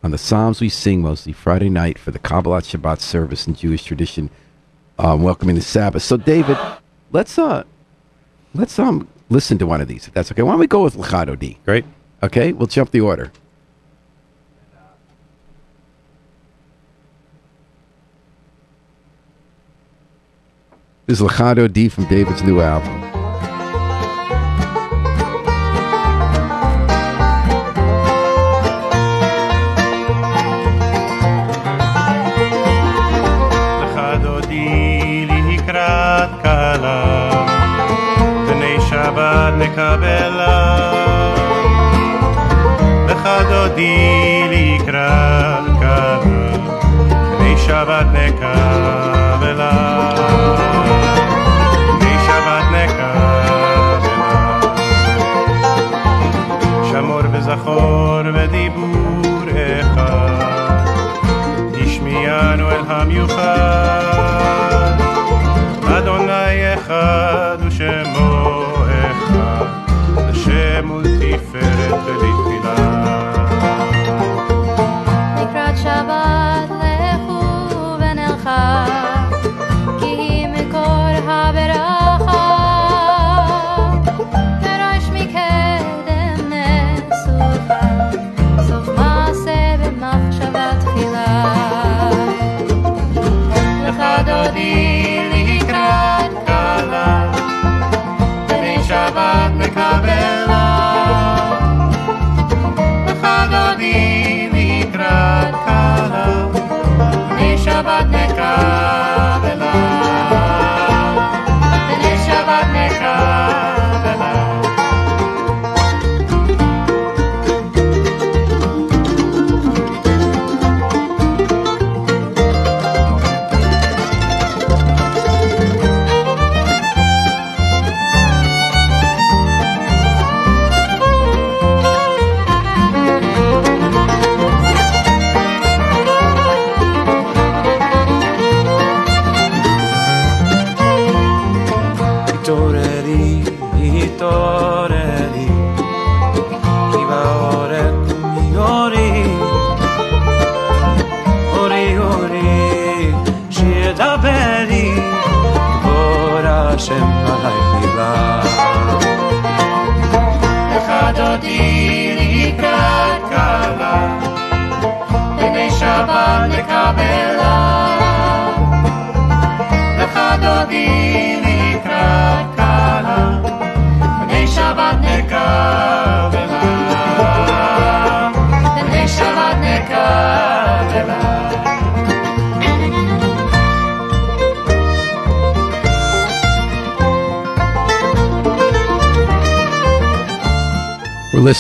on 0.04 0.12
the 0.12 0.18
psalms 0.18 0.62
we 0.62 0.70
sing 0.70 1.02
mostly 1.02 1.34
Friday 1.34 1.70
night 1.70 2.00
for 2.00 2.12
the 2.12 2.20
Kabbalah 2.20 2.62
Shabbat 2.62 3.00
service 3.00 3.48
in 3.48 3.56
Jewish 3.56 3.84
tradition, 3.84 4.30
um, 4.98 5.24
welcoming 5.24 5.56
the 5.56 5.62
Sabbath. 5.62 6.04
So, 6.04 6.18
David, 6.18 6.58
let's 7.12 7.38
uh, 7.38 7.64
let's 8.54 8.78
um 8.80 9.08
listen 9.30 9.58
to 9.60 9.66
one 9.66 9.82
of 9.82 9.88
these, 9.88 10.08
if 10.08 10.14
that's 10.14 10.32
okay. 10.32 10.42
Why 10.42 10.52
don't 10.52 10.60
we 10.60 10.68
go 10.68 10.84
with 10.84 10.96
Lecha 10.96 11.28
Dodi? 11.28 11.58
Great. 11.66 11.86
Okay, 12.22 12.52
we'll 12.52 12.68
jump 12.68 12.92
the 12.92 13.02
order. 13.02 13.32
This 21.06 21.20
is 21.20 21.28
Lecha 21.28 21.56
Dodi 21.56 21.92
from 21.92 22.06
David's 22.06 22.44
new 22.44 22.62
album. 22.62 23.19
שבת 39.69 39.69
נקבלה. 39.69 40.77
לך 43.09 43.29
דודי 43.49 44.45
לקראת 44.51 45.65
כלה, 45.79 46.19
בני 47.39 47.57
שבת 47.59 48.07
נקבלה. 48.13 49.71
בני 52.01 52.17
שבת 52.27 52.65
נקבלה. 52.73 53.15
שמור 56.91 57.23
וזכור 57.33 58.23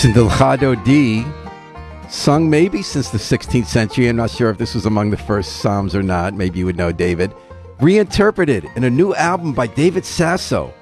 We're 0.02 0.14
listening 0.14 0.84
D, 0.86 1.26
sung 2.08 2.50
maybe 2.50 2.82
since 2.82 3.10
the 3.10 3.18
16th 3.18 3.66
century. 3.66 4.08
I'm 4.08 4.16
not 4.16 4.30
sure 4.30 4.50
if 4.50 4.58
this 4.58 4.74
was 4.74 4.86
among 4.86 5.10
the 5.10 5.18
first 5.18 5.58
Psalms 5.58 5.94
or 5.94 6.02
not. 6.02 6.34
Maybe 6.34 6.60
you 6.60 6.66
would 6.68 6.78
know, 6.78 6.94
David. 6.94 7.34
Reinterpreted 7.82 8.66
in 8.78 8.86
a 8.86 8.90
new 8.90 9.14
album 9.16 9.52
by 9.52 9.68
David 9.68 10.06
Sasso, 10.06 10.74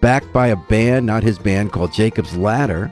backed 0.00 0.32
by 0.32 0.48
a 0.48 0.56
band, 0.56 1.06
not 1.06 1.22
his 1.22 1.38
band, 1.38 1.70
called 1.70 1.92
Jacob's 1.92 2.36
Ladder, 2.36 2.90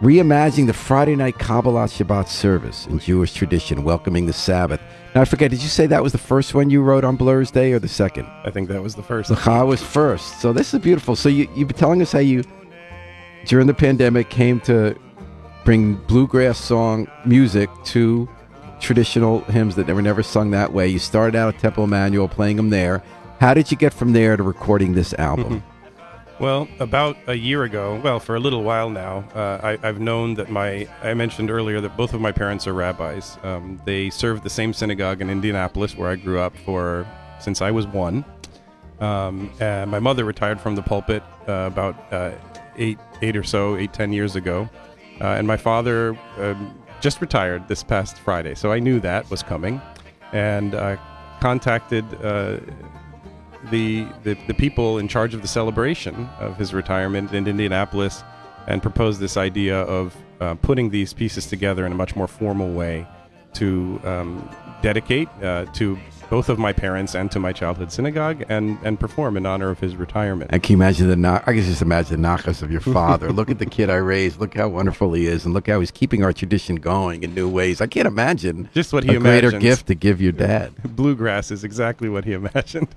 reimagining 0.00 0.66
the 0.66 0.72
Friday 0.72 1.14
night 1.14 1.38
Kabbalah 1.38 1.84
Shabbat 1.84 2.26
service 2.26 2.88
in 2.88 2.98
Jewish 2.98 3.34
tradition, 3.34 3.84
welcoming 3.84 4.26
the 4.26 4.32
Sabbath. 4.32 4.80
Now, 5.14 5.20
I 5.20 5.26
forget, 5.26 5.52
did 5.52 5.62
you 5.62 5.68
say 5.68 5.86
that 5.86 6.02
was 6.02 6.10
the 6.10 6.18
first 6.18 6.54
one 6.54 6.70
you 6.70 6.82
wrote 6.82 7.04
on 7.04 7.14
Blur's 7.14 7.52
Day 7.52 7.72
or 7.72 7.78
the 7.78 7.86
second? 7.86 8.26
I 8.42 8.50
think 8.50 8.68
that 8.68 8.82
was 8.82 8.96
the 8.96 9.02
first. 9.04 9.30
Lecha 9.30 9.64
was 9.64 9.80
first. 9.80 10.40
So 10.40 10.52
this 10.52 10.74
is 10.74 10.80
beautiful. 10.80 11.14
So 11.14 11.28
you, 11.28 11.48
you've 11.54 11.68
been 11.68 11.76
telling 11.76 12.02
us 12.02 12.10
how 12.10 12.18
you, 12.18 12.42
during 13.46 13.66
the 13.66 13.74
pandemic, 13.74 14.30
came 14.30 14.60
to 14.62 14.96
bring 15.64 15.94
bluegrass 15.94 16.58
song 16.58 17.08
music 17.24 17.70
to 17.84 18.28
traditional 18.80 19.40
hymns 19.44 19.76
that 19.76 19.86
were 19.86 20.02
never 20.02 20.22
sung 20.22 20.50
that 20.50 20.72
way. 20.72 20.86
You 20.88 20.98
started 20.98 21.36
out 21.36 21.54
at 21.54 21.60
Temple 21.60 21.84
Emmanuel 21.84 22.28
playing 22.28 22.56
them 22.56 22.70
there. 22.70 23.02
How 23.40 23.54
did 23.54 23.70
you 23.70 23.76
get 23.76 23.92
from 23.92 24.12
there 24.12 24.36
to 24.36 24.42
recording 24.42 24.94
this 24.94 25.14
album? 25.14 25.62
Well, 26.40 26.66
about 26.80 27.16
a 27.28 27.34
year 27.34 27.62
ago, 27.62 28.00
well, 28.02 28.18
for 28.18 28.34
a 28.34 28.40
little 28.40 28.64
while 28.64 28.90
now, 28.90 29.18
uh, 29.36 29.60
I, 29.62 29.88
I've 29.88 30.00
known 30.00 30.34
that 30.34 30.50
my, 30.50 30.88
I 31.00 31.14
mentioned 31.14 31.48
earlier 31.48 31.80
that 31.80 31.96
both 31.96 32.12
of 32.12 32.20
my 32.20 32.32
parents 32.32 32.66
are 32.66 32.74
rabbis. 32.74 33.38
Um, 33.44 33.80
they 33.84 34.10
served 34.10 34.42
the 34.42 34.50
same 34.50 34.72
synagogue 34.72 35.20
in 35.20 35.30
Indianapolis 35.30 35.96
where 35.96 36.10
I 36.10 36.16
grew 36.16 36.40
up 36.40 36.56
for, 36.64 37.06
since 37.38 37.62
I 37.62 37.70
was 37.70 37.86
one. 37.86 38.24
Um, 38.98 39.52
and 39.60 39.88
my 39.90 40.00
mother 40.00 40.24
retired 40.24 40.60
from 40.60 40.74
the 40.74 40.82
pulpit 40.82 41.22
uh, 41.46 41.70
about 41.72 42.12
uh, 42.12 42.32
eight, 42.76 42.98
eight 43.24 43.36
or 43.36 43.42
so, 43.42 43.76
eight, 43.76 43.92
ten 43.92 44.12
years 44.12 44.36
ago. 44.36 44.68
Uh, 45.20 45.38
and 45.38 45.46
my 45.46 45.56
father 45.56 46.18
um, 46.38 46.60
just 47.00 47.20
retired 47.20 47.68
this 47.68 47.82
past 47.82 48.18
Friday. 48.18 48.54
So 48.54 48.72
I 48.72 48.78
knew 48.80 49.00
that 49.00 49.30
was 49.30 49.42
coming 49.42 49.80
and 50.32 50.74
uh, 50.74 50.96
contacted 51.40 52.04
uh, 52.22 52.58
the, 53.70 54.06
the 54.24 54.34
the 54.46 54.54
people 54.54 54.98
in 54.98 55.08
charge 55.08 55.32
of 55.34 55.40
the 55.40 55.48
celebration 55.48 56.14
of 56.38 56.56
his 56.56 56.74
retirement 56.74 57.32
in 57.32 57.46
Indianapolis 57.46 58.22
and 58.66 58.82
proposed 58.82 59.20
this 59.20 59.36
idea 59.36 59.80
of 59.82 60.16
uh, 60.40 60.54
putting 60.56 60.90
these 60.90 61.12
pieces 61.12 61.46
together 61.46 61.86
in 61.86 61.92
a 61.92 61.94
much 61.94 62.16
more 62.16 62.28
formal 62.28 62.72
way 62.72 63.06
to 63.54 64.00
um, 64.04 64.50
dedicate 64.82 65.28
uh, 65.42 65.64
to 65.72 65.98
both 66.34 66.48
of 66.48 66.58
my 66.58 66.72
parents 66.72 67.14
and 67.14 67.30
to 67.30 67.38
my 67.38 67.52
childhood 67.52 67.92
synagogue 67.92 68.42
and, 68.48 68.76
and 68.82 68.98
perform 68.98 69.36
in 69.36 69.46
honor 69.46 69.70
of 69.70 69.78
his 69.78 69.94
retirement. 69.94 70.50
And 70.52 70.60
can 70.60 70.72
you 70.72 70.78
imagine 70.78 71.06
the 71.06 71.14
na- 71.14 71.40
I 71.46 71.52
can 71.52 71.62
just 71.62 71.80
imagine 71.80 72.20
the 72.20 72.26
nachas 72.26 72.60
of 72.60 72.72
your 72.72 72.80
father. 72.80 73.30
look 73.30 73.50
at 73.50 73.60
the 73.60 73.66
kid 73.66 73.88
I 73.88 73.98
raised. 73.98 74.40
Look 74.40 74.56
how 74.56 74.66
wonderful 74.66 75.12
he 75.12 75.28
is, 75.28 75.44
and 75.44 75.54
look 75.54 75.68
how 75.68 75.78
he's 75.78 75.92
keeping 75.92 76.24
our 76.24 76.32
tradition 76.32 76.74
going 76.74 77.22
in 77.22 77.36
new 77.36 77.48
ways. 77.48 77.80
I 77.80 77.86
can't 77.86 78.08
imagine 78.08 78.68
Just 78.74 78.92
what 78.92 79.04
he 79.04 79.14
a 79.14 79.20
greater 79.20 79.52
gift 79.52 79.86
to 79.86 79.94
give 79.94 80.20
your 80.20 80.32
dad. 80.32 80.74
Bluegrass 80.96 81.52
is 81.52 81.62
exactly 81.62 82.08
what 82.08 82.24
he 82.24 82.32
imagined. 82.32 82.92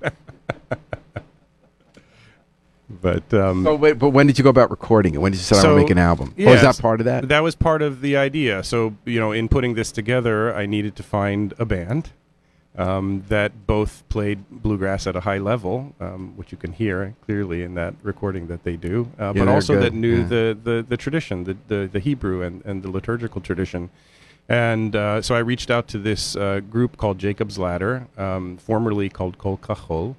but 2.90 3.32
um, 3.32 3.64
Oh, 3.68 3.76
wait, 3.76 4.00
but 4.00 4.08
when 4.08 4.26
did 4.26 4.36
you 4.36 4.42
go 4.42 4.50
about 4.50 4.68
recording 4.72 5.14
it? 5.14 5.18
When 5.18 5.30
did 5.30 5.38
you 5.38 5.56
I 5.56 5.60
So, 5.60 5.68
want 5.68 5.76
to 5.78 5.82
make 5.84 5.90
an 5.90 5.98
album? 5.98 6.34
or 6.36 6.40
is 6.40 6.60
yes, 6.60 6.76
that 6.76 6.82
part 6.82 7.00
of 7.00 7.04
that? 7.04 7.28
That 7.28 7.44
was 7.44 7.54
part 7.54 7.82
of 7.82 8.00
the 8.00 8.16
idea. 8.16 8.64
So, 8.64 8.96
you 9.04 9.20
know, 9.20 9.30
in 9.30 9.46
putting 9.46 9.74
this 9.74 9.92
together, 9.92 10.52
I 10.52 10.66
needed 10.66 10.96
to 10.96 11.04
find 11.04 11.54
a 11.60 11.64
band 11.64 12.10
um, 12.78 13.24
that 13.28 13.66
both 13.66 14.08
played 14.08 14.48
bluegrass 14.50 15.06
at 15.08 15.16
a 15.16 15.20
high 15.20 15.38
level, 15.38 15.94
um, 16.00 16.34
which 16.36 16.52
you 16.52 16.58
can 16.58 16.72
hear 16.72 17.14
clearly 17.26 17.64
in 17.64 17.74
that 17.74 17.94
recording 18.02 18.46
that 18.46 18.62
they 18.62 18.76
do, 18.76 19.10
uh, 19.18 19.32
but 19.32 19.48
also 19.48 19.74
good, 19.74 19.82
that 19.82 19.94
knew 19.94 20.18
yeah. 20.18 20.24
the, 20.24 20.58
the, 20.62 20.86
the 20.88 20.96
tradition, 20.96 21.44
the, 21.44 21.56
the, 21.66 21.90
the 21.92 21.98
Hebrew 21.98 22.42
and, 22.42 22.64
and 22.64 22.82
the 22.82 22.90
liturgical 22.90 23.40
tradition. 23.40 23.90
And 24.48 24.94
uh, 24.94 25.20
so 25.20 25.34
I 25.34 25.40
reached 25.40 25.70
out 25.70 25.88
to 25.88 25.98
this 25.98 26.36
uh, 26.36 26.60
group 26.60 26.96
called 26.96 27.18
Jacob's 27.18 27.58
Ladder, 27.58 28.06
um, 28.16 28.56
formerly 28.58 29.08
called 29.08 29.38
Kol 29.38 29.58
Kachol, 29.58 30.14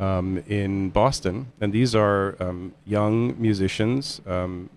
um, 0.00 0.42
in 0.48 0.88
Boston. 0.88 1.52
And 1.60 1.72
these 1.72 1.94
are 1.94 2.36
um, 2.40 2.74
young 2.86 3.40
musicians 3.40 4.22
um, 4.26 4.70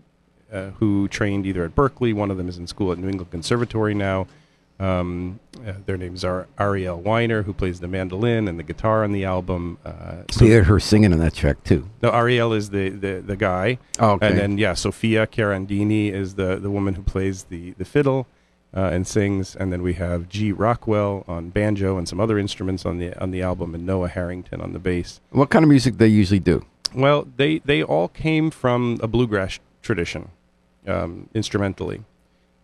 uh, 0.51 0.71
who 0.71 1.07
trained 1.07 1.45
either 1.45 1.63
at 1.63 1.75
Berklee. 1.75 2.13
One 2.13 2.29
of 2.29 2.37
them 2.37 2.49
is 2.49 2.57
in 2.57 2.67
school 2.67 2.91
at 2.91 2.97
New 2.97 3.07
England 3.07 3.31
Conservatory 3.31 3.93
now. 3.93 4.27
Um, 4.81 5.39
uh, 5.65 5.73
their 5.85 5.95
names 5.95 6.23
are 6.25 6.47
Ariel 6.59 6.99
Weiner, 6.99 7.43
who 7.43 7.53
plays 7.53 7.79
the 7.81 7.87
mandolin 7.87 8.47
and 8.47 8.57
the 8.57 8.63
guitar 8.63 9.03
on 9.03 9.11
the 9.11 9.25
album. 9.25 9.77
Uh, 9.85 10.23
So 10.31 10.45
you 10.45 10.53
heard 10.53 10.65
her 10.65 10.79
singing 10.79 11.13
on 11.13 11.19
that 11.19 11.35
track 11.35 11.63
too. 11.63 11.87
no, 12.01 12.09
Ariel 12.09 12.51
is 12.51 12.71
the, 12.71 12.89
the, 12.89 13.21
the 13.23 13.35
guy. 13.35 13.77
Oh, 13.99 14.13
okay. 14.13 14.27
And 14.27 14.37
then, 14.39 14.57
yeah, 14.57 14.73
Sofia 14.73 15.27
Carandini 15.27 16.11
is 16.11 16.33
the, 16.33 16.55
the 16.55 16.71
woman 16.71 16.95
who 16.95 17.03
plays 17.03 17.43
the, 17.43 17.71
the 17.77 17.85
fiddle 17.85 18.25
uh, 18.75 18.89
and 18.91 19.05
sings. 19.05 19.55
And 19.55 19.71
then 19.71 19.83
we 19.83 19.93
have 19.95 20.27
G. 20.29 20.51
Rockwell 20.51 21.25
on 21.27 21.51
banjo 21.51 21.97
and 21.99 22.09
some 22.09 22.19
other 22.19 22.39
instruments 22.39 22.83
on 22.83 22.97
the, 22.97 23.15
on 23.21 23.29
the 23.29 23.43
album, 23.43 23.75
and 23.75 23.85
Noah 23.85 24.07
Harrington 24.09 24.61
on 24.61 24.73
the 24.73 24.79
bass. 24.79 25.21
What 25.29 25.51
kind 25.51 25.61
of 25.63 25.69
music 25.69 25.97
they 25.99 26.07
usually 26.07 26.39
do? 26.39 26.65
Well, 26.95 27.27
they, 27.37 27.59
they 27.59 27.83
all 27.83 28.07
came 28.07 28.49
from 28.49 28.97
a 29.03 29.07
bluegrass 29.07 29.59
tradition, 29.83 30.29
um, 30.87 31.29
instrumentally, 31.35 32.03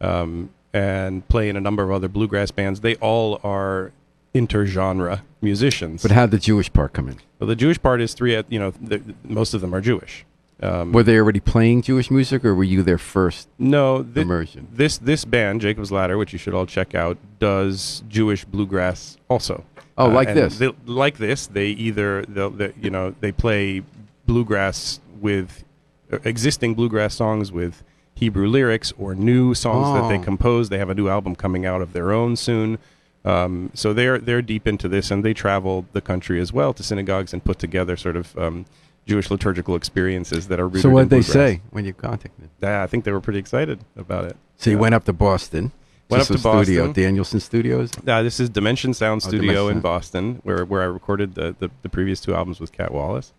um, 0.01 0.49
and 0.77 1.27
play 1.27 1.49
in 1.49 1.55
a 1.57 1.61
number 1.61 1.83
of 1.83 1.91
other 1.91 2.07
bluegrass 2.07 2.51
bands. 2.51 2.81
They 2.81 2.95
all 2.95 3.39
are 3.43 3.91
intergenre 4.35 5.21
musicians. 5.41 6.03
But 6.03 6.11
how'd 6.11 6.31
the 6.31 6.37
Jewish 6.37 6.71
part 6.71 6.93
come 6.93 7.09
in? 7.09 7.17
well, 7.39 7.47
the 7.47 7.55
Jewish 7.55 7.81
part 7.81 7.99
is 8.01 8.13
three. 8.13 8.35
You 8.49 8.59
know, 8.59 8.71
the, 8.81 9.01
most 9.23 9.53
of 9.53 9.61
them 9.61 9.73
are 9.73 9.81
Jewish. 9.81 10.25
Um, 10.61 10.91
Were 10.91 11.03
they 11.03 11.17
already 11.17 11.39
playing 11.39 11.83
Jewish 11.83 12.09
music, 12.09 12.43
or 12.43 12.55
were 12.55 12.63
you 12.63 12.81
their 12.81 12.97
first 12.97 13.47
no, 13.59 14.05
immersion? 14.15 14.67
this 14.71 14.97
this 14.97 15.23
band, 15.23 15.61
Jacob's 15.61 15.91
Ladder, 15.91 16.17
which 16.17 16.33
you 16.33 16.39
should 16.39 16.55
all 16.55 16.65
check 16.65 16.95
out, 16.95 17.17
does 17.39 18.03
Jewish 18.09 18.43
bluegrass 18.43 19.17
also. 19.29 19.63
Oh, 19.99 20.07
like 20.09 20.29
and 20.29 20.37
this? 20.37 20.57
they- 20.57 20.73
like 20.85 21.17
this, 21.17 21.45
they 21.47 21.67
either 21.67 22.23
they'll, 22.25 22.49
they, 22.49 22.73
you 22.81 22.89
know 22.89 23.13
they 23.19 23.31
play 23.31 23.83
bluegrass 24.25 24.99
with 25.21 25.63
uh, 26.11 26.17
existing 26.23 26.73
bluegrass 26.73 27.13
songs 27.13 27.51
with 27.51 27.83
Hebrew 28.17 28.47
lyrics 28.47 28.91
or 28.97 29.13
new 29.15 29.53
songs 29.53 29.87
that 29.99 30.07
they 30.09 30.17
Oh. 30.19 30.23
compose. 30.23 30.69
They 30.69 30.77
have 30.79 30.89
a 30.89 30.95
new 30.95 31.07
album 31.07 31.35
coming 31.35 31.65
out 31.65 31.81
of 31.81 31.93
their 31.93 32.11
own 32.11 32.35
soon. 32.35 32.77
Um, 33.25 33.71
so 33.73 33.93
they're 33.93 34.19
they're 34.19 34.41
deep 34.41 34.67
into 34.67 34.87
this, 34.87 35.11
and 35.11 35.23
they 35.23 35.33
travel 35.33 35.85
the 35.93 36.01
country 36.01 36.39
as 36.39 36.53
well 36.53 36.73
to 36.73 36.83
synagogues 36.83 37.33
and 37.33 37.43
put 37.43 37.59
together 37.59 37.95
sort 37.97 38.15
of 38.15 38.37
um, 38.37 38.65
Jewish 39.05 39.29
liturgical 39.29 39.75
experiences 39.75 40.47
that 40.47 40.59
are 40.59 40.67
rooted. 40.67 40.81
So 40.83 40.89
what 40.89 41.01
did 41.09 41.09
they 41.09 41.21
say 41.21 41.61
when 41.71 41.83
you 41.85 41.93
contacted 41.93 42.41
them? 42.41 42.49
Yeah, 42.61 42.83
I 42.83 42.87
think 42.87 43.03
they 43.03 43.11
were 43.11 43.21
pretty 43.21 43.39
excited 43.39 43.79
about 43.97 44.25
it. 44.25 44.37
So 44.57 44.69
you 44.69 44.77
Yeah. 44.77 44.81
went 44.81 44.95
up 44.95 45.03
to 45.05 45.13
Boston. 45.13 45.71
Went 46.09 46.21
up 46.21 46.27
to 46.27 46.33
was 46.33 46.41
Studio, 46.67 46.93
Danielson 46.93 47.41
Studios. 47.41 47.91
Uh, 48.07 48.23
this 48.23 48.39
is 48.39 48.49
Dimension 48.49 48.93
Sound 48.93 49.21
Oh, 49.25 49.27
Studio 49.27 49.51
Dimension 49.51 49.77
in 49.77 49.81
Boston, 49.81 50.39
where, 50.43 50.63
where 50.63 50.81
I 50.81 50.85
recorded 50.85 51.35
the, 51.35 51.53
the, 51.59 51.69
the 51.81 51.89
previous 51.89 52.21
two 52.21 52.33
albums 52.33 52.61
with 52.61 52.71
Cat 52.71 52.93
Wallace. 52.93 53.33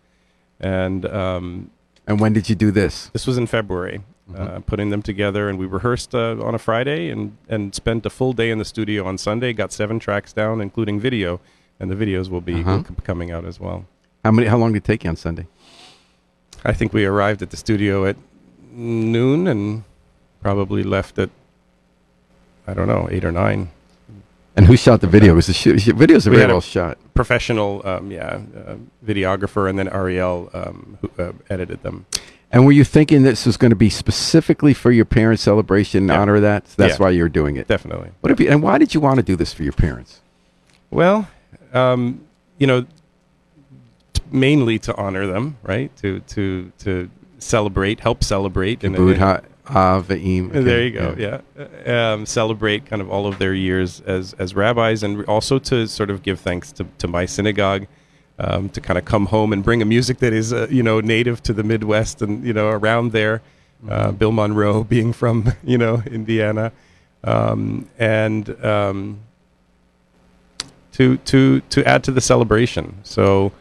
And 0.59 1.05
um, 1.07 1.71
And 2.07 2.19
when 2.19 2.33
did 2.33 2.47
you 2.47 2.53
do 2.55 2.69
this? 2.69 3.09
this 3.11 3.25
was 3.25 3.37
in 3.39 3.47
February, 3.47 4.01
uh, 4.35 4.47
Mhm. 4.59 4.65
putting 4.65 4.89
them 4.89 5.01
together. 5.01 5.49
And 5.49 5.57
we 5.59 5.65
rehearsed 5.65 6.13
uh, 6.15 6.37
on 6.43 6.53
a 6.55 6.59
Friday 6.59 7.09
and, 7.09 7.35
and 7.47 7.73
spent 7.75 8.05
a 8.05 8.09
full 8.09 8.33
day 8.33 8.49
in 8.51 8.57
the 8.59 8.65
studio 8.65 9.05
on 9.05 9.17
Sunday. 9.17 9.53
Got 9.53 9.71
seven 9.71 9.99
tracks 9.99 10.33
down, 10.33 10.61
including 10.61 10.99
video. 10.99 11.39
And 11.79 11.89
the 11.89 11.95
videos 11.95 12.29
will 12.29 12.41
be 12.41 12.61
Uh-huh. 12.61 12.83
coming 13.03 13.31
out 13.31 13.45
as 13.45 13.59
well. 13.59 13.85
How 14.25 14.31
many? 14.31 14.47
How 14.47 14.57
long 14.57 14.73
did 14.73 14.83
it 14.83 14.85
take 14.85 15.03
you 15.05 15.09
on 15.09 15.15
Sunday? 15.15 15.47
I 16.65 16.73
think 16.73 16.91
we 16.93 17.05
arrived 17.05 17.41
at 17.41 17.51
the 17.51 17.57
studio 17.57 18.05
at 18.05 18.17
noon 18.71 19.47
and 19.47 19.83
probably 20.41 20.83
left 20.83 21.17
at, 21.17 21.29
I 22.67 22.73
don't 22.73 22.87
know, 22.87 23.07
eight 23.09 23.23
or 23.23 23.31
nine. 23.31 23.69
And 24.57 24.65
who 24.65 24.75
shot 24.75 24.99
the 24.99 25.07
video? 25.07 25.35
Was 25.35 25.47
the 25.47 25.53
sh- 25.53 25.67
videos 25.67 26.27
are 26.27 26.31
We 26.31 26.37
very 26.37 26.51
well 26.51 26.59
shot. 26.59 26.97
Professional, 27.13 27.81
um, 27.85 28.11
yeah, 28.11 28.41
uh, 28.67 28.75
videographer, 29.05 29.69
and 29.69 29.79
then 29.79 29.87
Ariel 29.87 30.49
um, 30.53 30.97
who 31.01 31.09
uh, 31.23 31.31
edited 31.49 31.81
them. 31.83 32.05
And 32.51 32.65
were 32.65 32.71
you 32.71 32.83
thinking 32.83 33.21
this 33.23 33.45
was 33.45 33.57
going 33.57 33.69
to 33.69 33.75
be 33.75 33.89
specifically 33.91 34.73
for 34.73 34.91
your 34.91 35.05
parents' 35.05 35.43
celebration 35.43 36.03
in 36.03 36.09
Yeah. 36.09 36.19
honor 36.19 36.35
of 36.37 36.41
that? 36.41 36.67
So 36.67 36.75
that's 36.77 36.99
Yeah. 36.99 37.03
why 37.05 37.09
you're 37.11 37.29
doing 37.29 37.57
it. 37.57 37.67
Definitely. 37.67 38.09
What 38.21 38.39
you, 38.39 38.49
and 38.49 38.63
why 38.63 38.77
did 38.79 38.93
you 38.95 38.99
want 38.99 39.17
to 39.17 39.23
do 39.23 39.35
this 39.35 39.53
for 39.53 39.61
your 39.63 39.73
parents? 39.73 40.21
Well, 40.89 41.27
um, 41.73 42.21
you 42.57 42.65
know, 42.65 42.85
t- 44.13 44.21
mainly 44.31 44.79
to 44.79 44.95
honor 44.95 45.27
them, 45.27 45.57
right? 45.63 45.95
To 45.97 46.21
to 46.21 46.71
to 46.79 47.09
celebrate, 47.37 47.99
help 47.99 48.23
celebrate. 48.23 48.83
in 48.83 48.95
a- 48.95 48.97
Kibbutz 48.97 49.17
Ha- 49.17 49.41
Avim. 49.67 50.51
there 50.51 50.83
you 50.83 50.89
go. 50.91 51.15
Yeah, 51.17 51.41
Uh, 51.87 51.91
um, 52.15 52.25
celebrate 52.25 52.87
kind 52.87 53.01
of 53.03 53.09
all 53.11 53.27
of 53.27 53.37
their 53.37 53.53
years 53.53 54.01
as 54.07 54.33
as 54.39 54.55
rabbis, 54.55 55.03
and 55.03 55.23
also 55.25 55.59
to 55.59 55.87
sort 55.87 56.09
of 56.09 56.23
give 56.23 56.39
thanks 56.39 56.71
to, 56.73 56.85
to 56.97 57.07
my 57.07 57.25
synagogue, 57.27 57.85
um, 58.39 58.69
to 58.69 58.81
kind 58.81 58.97
of 58.97 59.05
come 59.05 59.27
home 59.27 59.53
and 59.53 59.63
bring 59.63 59.81
a 59.81 59.85
music 59.85 60.19
that 60.19 60.33
is 60.33 60.53
uh, 60.53 60.67
you 60.69 60.81
know 60.81 60.99
native 60.99 61.43
to 61.43 61.53
the 61.53 61.63
Midwest 61.63 62.21
and 62.21 62.43
you 62.43 62.53
know 62.53 62.69
around 62.69 63.11
there. 63.11 63.41
Uh, 63.87 64.11
Bill 64.11 64.31
Monroe 64.31 64.83
being 64.95 65.13
from 65.13 65.53
you 65.63 65.77
know 65.77 66.01
Indiana, 66.05 66.71
um, 67.23 67.89
and 67.97 68.63
um, 68.65 69.19
to 70.93 71.17
to 71.17 71.59
to 71.61 71.85
add 71.85 72.03
to 72.05 72.11
the 72.11 72.21
celebration. 72.21 72.97
So, 73.03 73.51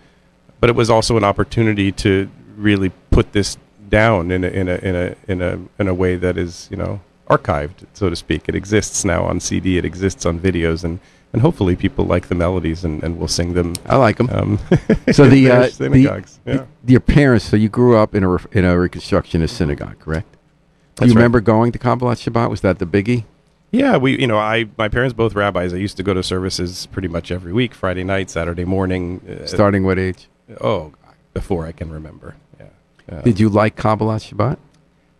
but 0.61 0.71
it 0.71 0.77
was 0.77 0.91
also 0.91 1.17
an 1.17 1.25
opportunity 1.25 1.93
to 1.93 2.31
really 2.57 2.91
put 3.11 3.33
this 3.33 3.57
down 3.89 4.31
in 4.31 4.45
a 4.45 4.49
in 4.49 4.69
a 4.69 4.77
in 4.77 4.97
a 4.97 5.17
in 5.29 5.43
a 5.43 5.59
in 5.79 5.89
a 5.89 5.95
way 5.95 6.17
that 6.17 6.37
is 6.37 6.69
you 6.71 6.77
know 6.77 7.01
archived, 7.29 7.87
so 7.93 8.09
to 8.09 8.17
speak. 8.17 8.49
It 8.49 8.55
exists 8.55 9.05
now 9.05 9.25
on 9.25 9.41
CD. 9.41 9.77
It 9.77 9.85
exists 9.85 10.25
on 10.25 10.41
videos, 10.41 10.85
and 10.85 10.99
and 11.33 11.43
hopefully 11.43 11.77
people 11.77 12.05
like 12.05 12.29
the 12.29 12.35
melodies 12.35 12.85
and, 12.85 13.03
and 13.03 13.19
will 13.19 13.29
sing 13.29 13.55
them. 13.55 13.75
I 13.87 13.97
like 13.97 14.17
them. 14.17 14.29
Um, 14.31 14.59
so 15.13 15.29
the, 15.29 15.51
uh, 15.51 15.69
the, 15.79 15.99
yeah. 15.99 16.21
the- 16.45 16.67
your 16.87 17.01
parents. 17.01 17.45
So 17.45 17.57
you 17.57 17.69
grew 17.69 17.97
up 17.97 18.15
in 18.15 18.25
a 18.25 18.35
in 18.53 18.65
a 18.65 18.75
Reconstructionist 18.75 19.51
synagogue, 19.51 19.99
correct? 20.01 20.33
Do 20.33 20.39
That's 20.97 21.09
you 21.11 21.15
right. 21.15 21.21
remember 21.21 21.41
going 21.41 21.73
to 21.73 21.79
Kabbalat 21.79 22.17
Shabbat? 22.23 22.51
Was 22.51 22.61
that 22.63 22.79
the 22.79 22.87
biggie? 22.87 23.25
Yeah, 23.71 23.99
we 23.99 24.19
you 24.19 24.27
know 24.27 24.39
I 24.39 24.67
my 24.79 24.89
parents 24.89 25.13
both 25.13 25.35
rabbis. 25.35 25.75
I 25.75 25.77
used 25.77 25.97
to 25.99 26.03
go 26.03 26.15
to 26.15 26.23
services 26.23 26.87
pretty 26.87 27.09
much 27.09 27.31
every 27.31 27.53
week, 27.53 27.75
Friday 27.75 28.03
night, 28.05 28.31
Saturday 28.31 28.65
morning. 28.65 29.21
Uh, 29.29 29.47
Starting 29.47 29.85
what 29.85 29.99
age? 29.99 30.29
oh, 30.63 30.93
before 31.35 31.67
I 31.67 31.73
can 31.73 31.91
remember. 31.93 32.35
Yeah. 32.59 32.67
Uh, 33.11 33.21
Did 33.21 33.39
you 33.39 33.51
like 33.51 33.77
Kabbalat 33.77 34.33
Shabbat? 34.33 34.57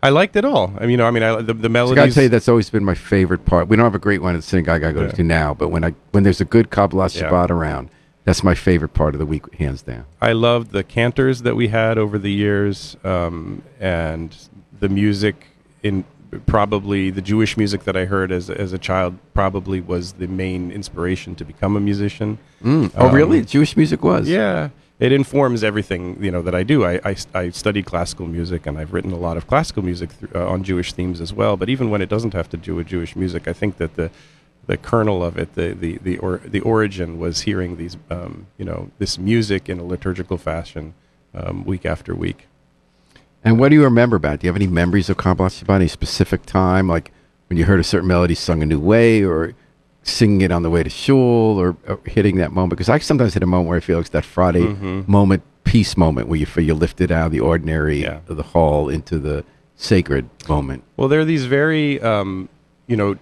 I 0.01 0.09
liked 0.09 0.35
it 0.37 0.45
all. 0.45 0.73
I 0.77 0.81
mean, 0.81 0.91
you 0.91 0.97
know, 0.97 1.05
I 1.07 1.11
mean, 1.11 1.23
I, 1.23 1.41
the 1.41 1.53
the 1.53 1.67
I 1.67 1.71
melodies. 1.71 1.95
gotta 1.95 2.11
tell 2.13 2.23
you, 2.23 2.29
that's 2.29 2.47
always 2.47 2.69
been 2.69 2.85
my 2.85 2.95
favorite 2.95 3.45
part. 3.45 3.67
We 3.67 3.75
don't 3.75 3.83
have 3.85 3.95
a 3.95 3.99
great 3.99 4.21
one 4.21 4.33
at 4.35 4.37
the 4.41 4.47
synagogue 4.47 4.83
I 4.83 4.91
go 4.93 5.01
Yeah. 5.03 5.11
to 5.11 5.23
now, 5.23 5.53
but 5.53 5.69
when 5.69 5.83
I 5.83 5.93
when 6.11 6.23
there's 6.23 6.39
a 6.41 6.45
good 6.45 6.69
Kabbalat 6.69 7.15
Yeah. 7.15 7.29
Shabbat 7.29 7.49
around, 7.49 7.89
that's 8.23 8.43
my 8.43 8.55
favorite 8.55 8.93
part 8.93 9.13
of 9.13 9.19
the 9.19 9.25
week, 9.25 9.53
hands 9.55 9.81
down. 9.81 10.05
I 10.21 10.31
loved 10.31 10.71
the 10.71 10.83
cantors 10.83 11.41
that 11.41 11.55
we 11.57 11.67
had 11.67 11.97
over 11.97 12.17
the 12.17 12.31
years, 12.31 12.95
um, 13.03 13.61
and 13.79 14.33
the 14.79 14.87
music 14.89 15.47
in 15.83 16.05
probably 16.45 17.09
the 17.09 17.21
Jewish 17.21 17.57
music 17.57 17.83
that 17.83 17.97
I 17.97 18.05
heard 18.05 18.31
as 18.31 18.49
as 18.49 18.71
a 18.71 18.77
child 18.77 19.17
probably 19.33 19.81
was 19.81 20.13
the 20.13 20.27
main 20.27 20.71
inspiration 20.71 21.35
to 21.35 21.43
become 21.43 21.75
a 21.75 21.79
musician. 21.79 22.37
Mm. 22.63 22.91
Oh, 22.95 23.07
Um, 23.07 23.15
really? 23.15 23.41
Jewish 23.43 23.75
music 23.75 24.03
was. 24.03 24.29
Yeah, 24.29 24.69
it 24.99 25.11
informs 25.13 25.63
everything 25.63 26.21
you 26.21 26.29
know 26.31 26.41
that 26.41 26.53
I 26.53 26.63
do. 26.63 26.85
I 26.85 26.99
I, 27.05 27.15
I 27.33 27.51
classical 27.81 28.27
music, 28.27 28.65
and 28.67 28.77
I've 28.77 28.93
written 28.93 29.11
a 29.11 29.17
lot 29.17 29.37
of 29.37 29.47
classical 29.47 29.83
music 29.83 30.09
th- 30.19 30.33
uh, 30.35 30.47
on 30.47 30.63
Jewish 30.63 30.93
themes 30.93 31.21
as 31.21 31.33
well. 31.33 31.57
But 31.57 31.69
even 31.69 31.89
when 31.89 32.01
it 32.01 32.09
doesn't 32.09 32.33
have 32.33 32.49
to 32.49 32.57
do 32.57 32.75
with 32.75 32.87
Jewish 32.87 33.15
music, 33.15 33.47
I 33.47 33.53
think 33.53 33.77
that 33.77 33.95
the 33.95 34.11
the 34.67 34.77
kernel 34.77 35.23
of 35.23 35.37
it, 35.37 35.55
the 35.55 35.73
the 35.73 35.97
the 35.99 36.17
or, 36.19 36.41
the 36.45 36.59
origin 36.59 37.17
was 37.17 37.41
hearing 37.41 37.77
these 37.77 37.97
um, 38.09 38.47
you 38.57 38.65
know 38.65 38.91
this 38.99 39.17
music 39.17 39.69
in 39.69 39.79
a 39.79 39.83
liturgical 39.83 40.37
fashion 40.37 40.93
um, 41.33 41.63
week 41.63 41.85
after 41.85 42.13
week. 42.13 42.47
And 43.43 43.57
what 43.57 43.69
do 43.69 43.75
you 43.75 43.83
remember 43.83 44.17
about? 44.17 44.33
it? 44.33 44.39
Do 44.41 44.47
you 44.47 44.49
have 44.49 44.57
any 44.57 44.67
memories 44.67 45.09
of 45.09 45.15
Kabbalat 45.15 45.63
Shabbat? 45.63 45.75
Any 45.75 45.87
specific 45.87 46.45
time, 46.45 46.89
like 46.89 47.11
when 47.47 47.57
you 47.57 47.63
heard 47.63 47.79
a 47.79 47.85
certain 47.85 48.07
melody 48.07 48.35
sung 48.35 48.61
a 48.61 48.65
new 48.65 48.79
way, 48.79 49.23
or 49.23 49.53
singing 50.03 50.41
it 50.41 50.51
on 50.51 50.63
the 50.63 50.69
way 50.69 50.83
to 50.83 50.89
shul, 50.89 51.57
or, 51.59 51.75
or 51.87 51.99
hitting 52.05 52.37
that 52.37 52.51
moment? 52.51 52.71
Because 52.71 52.89
I 52.89 52.97
sometimes 52.99 53.33
hit 53.33 53.43
a 53.43 53.45
moment 53.45 53.69
where 53.69 53.77
I 53.77 53.81
feel 53.81 53.99
it's 53.99 54.09
that 54.09 54.25
Friday 54.25 54.61
Mhm. 54.63 55.07
moment, 55.07 55.43
peace 55.63 55.95
moment, 55.97 56.27
where 56.27 56.39
you 56.39 56.45
feel 56.45 56.63
you're 56.63 56.75
lifted 56.75 57.11
out 57.11 57.27
of 57.27 57.31
the 57.31 57.39
ordinary 57.39 58.01
Yeah. 58.01 58.19
of 58.27 58.37
the 58.37 58.43
hall 58.43 58.89
into 58.89 59.19
the 59.19 59.43
sacred 59.75 60.29
moment. 60.47 60.83
Well, 60.97 61.07
there 61.07 61.19
are 61.19 61.25
these 61.25 61.45
very 61.45 62.01
um, 62.01 62.49
you 62.87 62.97
know 62.97 63.15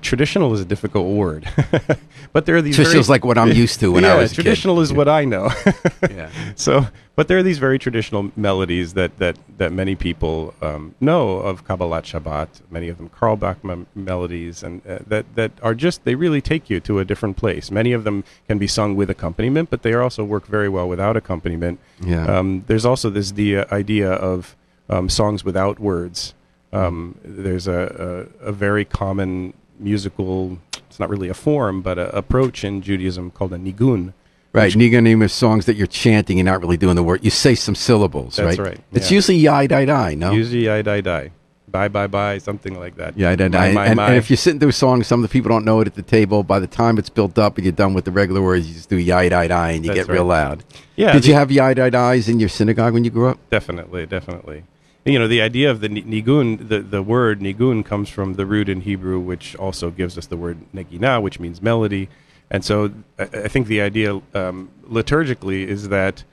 traditional 0.00 0.52
is 0.54 0.60
a 0.60 0.64
difficult 0.64 1.06
word, 1.14 1.48
but 2.32 2.46
there 2.46 2.56
are 2.56 2.62
these 2.62 2.74
Traditional 2.76 3.00
is 3.00 3.08
like 3.08 3.24
what 3.24 3.38
I'm 3.38 3.52
used 3.64 3.80
to 3.80 3.92
when 3.92 4.04
yeah, 4.04 4.14
I 4.14 4.18
was 4.18 4.32
a 4.32 4.34
kid. 4.36 4.42
traditional 4.42 4.80
is 4.80 4.90
Yeah. 4.90 4.96
what 4.96 5.08
I 5.08 5.24
know. 5.24 5.50
Yeah. 6.10 6.30
So, 6.56 6.86
but 7.16 7.28
there 7.28 7.38
are 7.38 7.42
these 7.42 7.58
very 7.58 7.78
traditional 7.78 8.30
melodies 8.36 8.94
that 8.94 9.18
that 9.18 9.36
that 9.58 9.72
many 9.72 9.94
people 9.94 10.54
um, 10.62 10.94
know 11.00 11.38
of 11.38 11.64
Kabbalat 11.66 12.04
Shabbat. 12.04 12.48
Many 12.70 12.88
of 12.88 12.96
them 12.98 13.08
Carlebach 13.10 13.62
mem- 13.62 13.86
melodies, 13.94 14.62
and 14.62 14.80
uh, 14.86 14.98
that 15.06 15.24
that 15.36 15.52
are 15.62 15.74
just 15.74 16.04
they 16.04 16.14
really 16.14 16.40
take 16.40 16.68
you 16.70 16.80
to 16.80 16.98
a 16.98 17.04
different 17.04 17.36
place. 17.36 17.70
Many 17.70 17.92
of 17.92 18.04
them 18.04 18.24
can 18.48 18.58
be 18.58 18.66
sung 18.66 18.96
with 18.96 19.10
accompaniment, 19.10 19.70
but 19.70 19.82
they 19.82 19.94
also 19.94 20.24
work 20.24 20.46
very 20.46 20.68
well 20.68 20.88
without 20.88 21.16
accompaniment. 21.16 21.78
Yeah. 22.00 22.26
Um, 22.26 22.64
there's 22.66 22.84
also 22.84 23.10
this 23.10 23.32
the 23.32 23.58
uh, 23.58 23.64
idea 23.74 24.10
of 24.12 24.56
um, 24.88 25.08
songs 25.08 25.44
without 25.44 25.78
words. 25.78 26.34
Um, 26.72 27.18
there's 27.24 27.66
a, 27.66 28.26
a, 28.42 28.48
a 28.48 28.52
very 28.52 28.84
common 28.84 29.54
musical. 29.80 30.58
It's 30.88 30.98
not 31.00 31.08
really 31.10 31.28
a 31.28 31.34
form, 31.34 31.82
but 31.82 31.98
a 31.98 32.14
approach 32.16 32.64
in 32.64 32.82
Judaism 32.82 33.30
called 33.30 33.52
a 33.52 33.56
nigun. 33.58 34.12
Right, 34.52 34.72
niganim 34.72 35.22
are 35.22 35.28
songs 35.28 35.66
that 35.66 35.76
you're 35.76 35.86
chanting 35.86 36.40
and 36.40 36.46
not 36.46 36.60
really 36.60 36.78
doing 36.78 36.96
the 36.96 37.02
word. 37.02 37.22
You 37.22 37.30
say 37.30 37.54
some 37.54 37.74
syllables, 37.74 38.36
That's 38.36 38.58
right? 38.58 38.68
right, 38.68 38.80
It's 38.92 39.10
yeah. 39.10 39.16
usually 39.16 39.36
yai 39.38 39.66
die 39.66 39.84
die, 39.84 40.14
no? 40.14 40.32
Usually, 40.32 40.68
I 40.70 40.80
die 40.82 41.02
die, 41.02 41.30
bye 41.70 41.86
bye 41.88 42.06
bye, 42.06 42.38
something 42.38 42.74
like 42.80 42.96
that. 42.96 43.16
Yeah, 43.16 43.30
I 43.30 43.36
did. 43.36 43.52
My, 43.52 43.68
I, 43.68 43.72
my, 43.72 43.86
and, 43.86 43.96
my. 43.96 44.06
and 44.08 44.16
if 44.16 44.30
you're 44.30 44.38
sitting 44.38 44.58
through 44.58 44.70
a 44.70 44.72
song, 44.72 45.02
some 45.04 45.22
of 45.22 45.28
the 45.28 45.32
people 45.32 45.50
don't 45.50 45.66
know 45.66 45.80
it 45.80 45.86
at 45.86 45.94
the 45.94 46.02
table. 46.02 46.42
By 46.42 46.58
the 46.60 46.66
time 46.66 46.96
it's 46.98 47.10
built 47.10 47.38
up 47.38 47.56
and 47.58 47.64
you're 47.66 47.72
done 47.72 47.92
with 47.92 48.06
the 48.06 48.10
regular 48.10 48.40
words, 48.40 48.66
you 48.66 48.74
just 48.74 48.88
do 48.88 48.96
yai 48.96 49.28
die 49.28 49.48
die 49.48 49.72
and 49.72 49.84
you 49.84 49.92
That's 49.92 50.06
get 50.08 50.12
real 50.12 50.24
loud. 50.24 50.64
yeah, 50.96 51.12
Did 51.12 51.24
the- 51.24 51.28
you 51.28 51.34
have 51.34 51.52
yai 51.52 51.74
die 51.74 51.90
dies 51.90 52.28
in 52.28 52.40
your 52.40 52.48
synagogue 52.48 52.94
when 52.94 53.04
you 53.04 53.10
grew 53.10 53.28
up? 53.28 53.38
definitely, 53.50 54.06
definitely. 54.06 54.64
You 55.08 55.18
know, 55.18 55.26
the 55.26 55.40
idea 55.40 55.70
of 55.70 55.80
the 55.80 55.88
nigun, 55.88 56.68
the, 56.68 56.80
the 56.80 57.02
word 57.02 57.40
nigun 57.40 57.82
comes 57.82 58.10
from 58.10 58.34
the 58.34 58.44
root 58.44 58.68
in 58.68 58.82
Hebrew, 58.82 59.18
which 59.18 59.56
also 59.56 59.90
gives 59.90 60.18
us 60.18 60.26
the 60.26 60.36
word 60.36 60.58
negina, 60.74 61.22
which 61.22 61.40
means 61.40 61.62
melody. 61.62 62.10
And 62.50 62.62
so 62.62 62.92
I, 63.18 63.22
I 63.22 63.48
think 63.48 63.68
the 63.68 63.80
idea 63.80 64.20
um, 64.34 64.68
liturgically 64.86 65.66
is 65.66 65.88
that, 65.88 66.24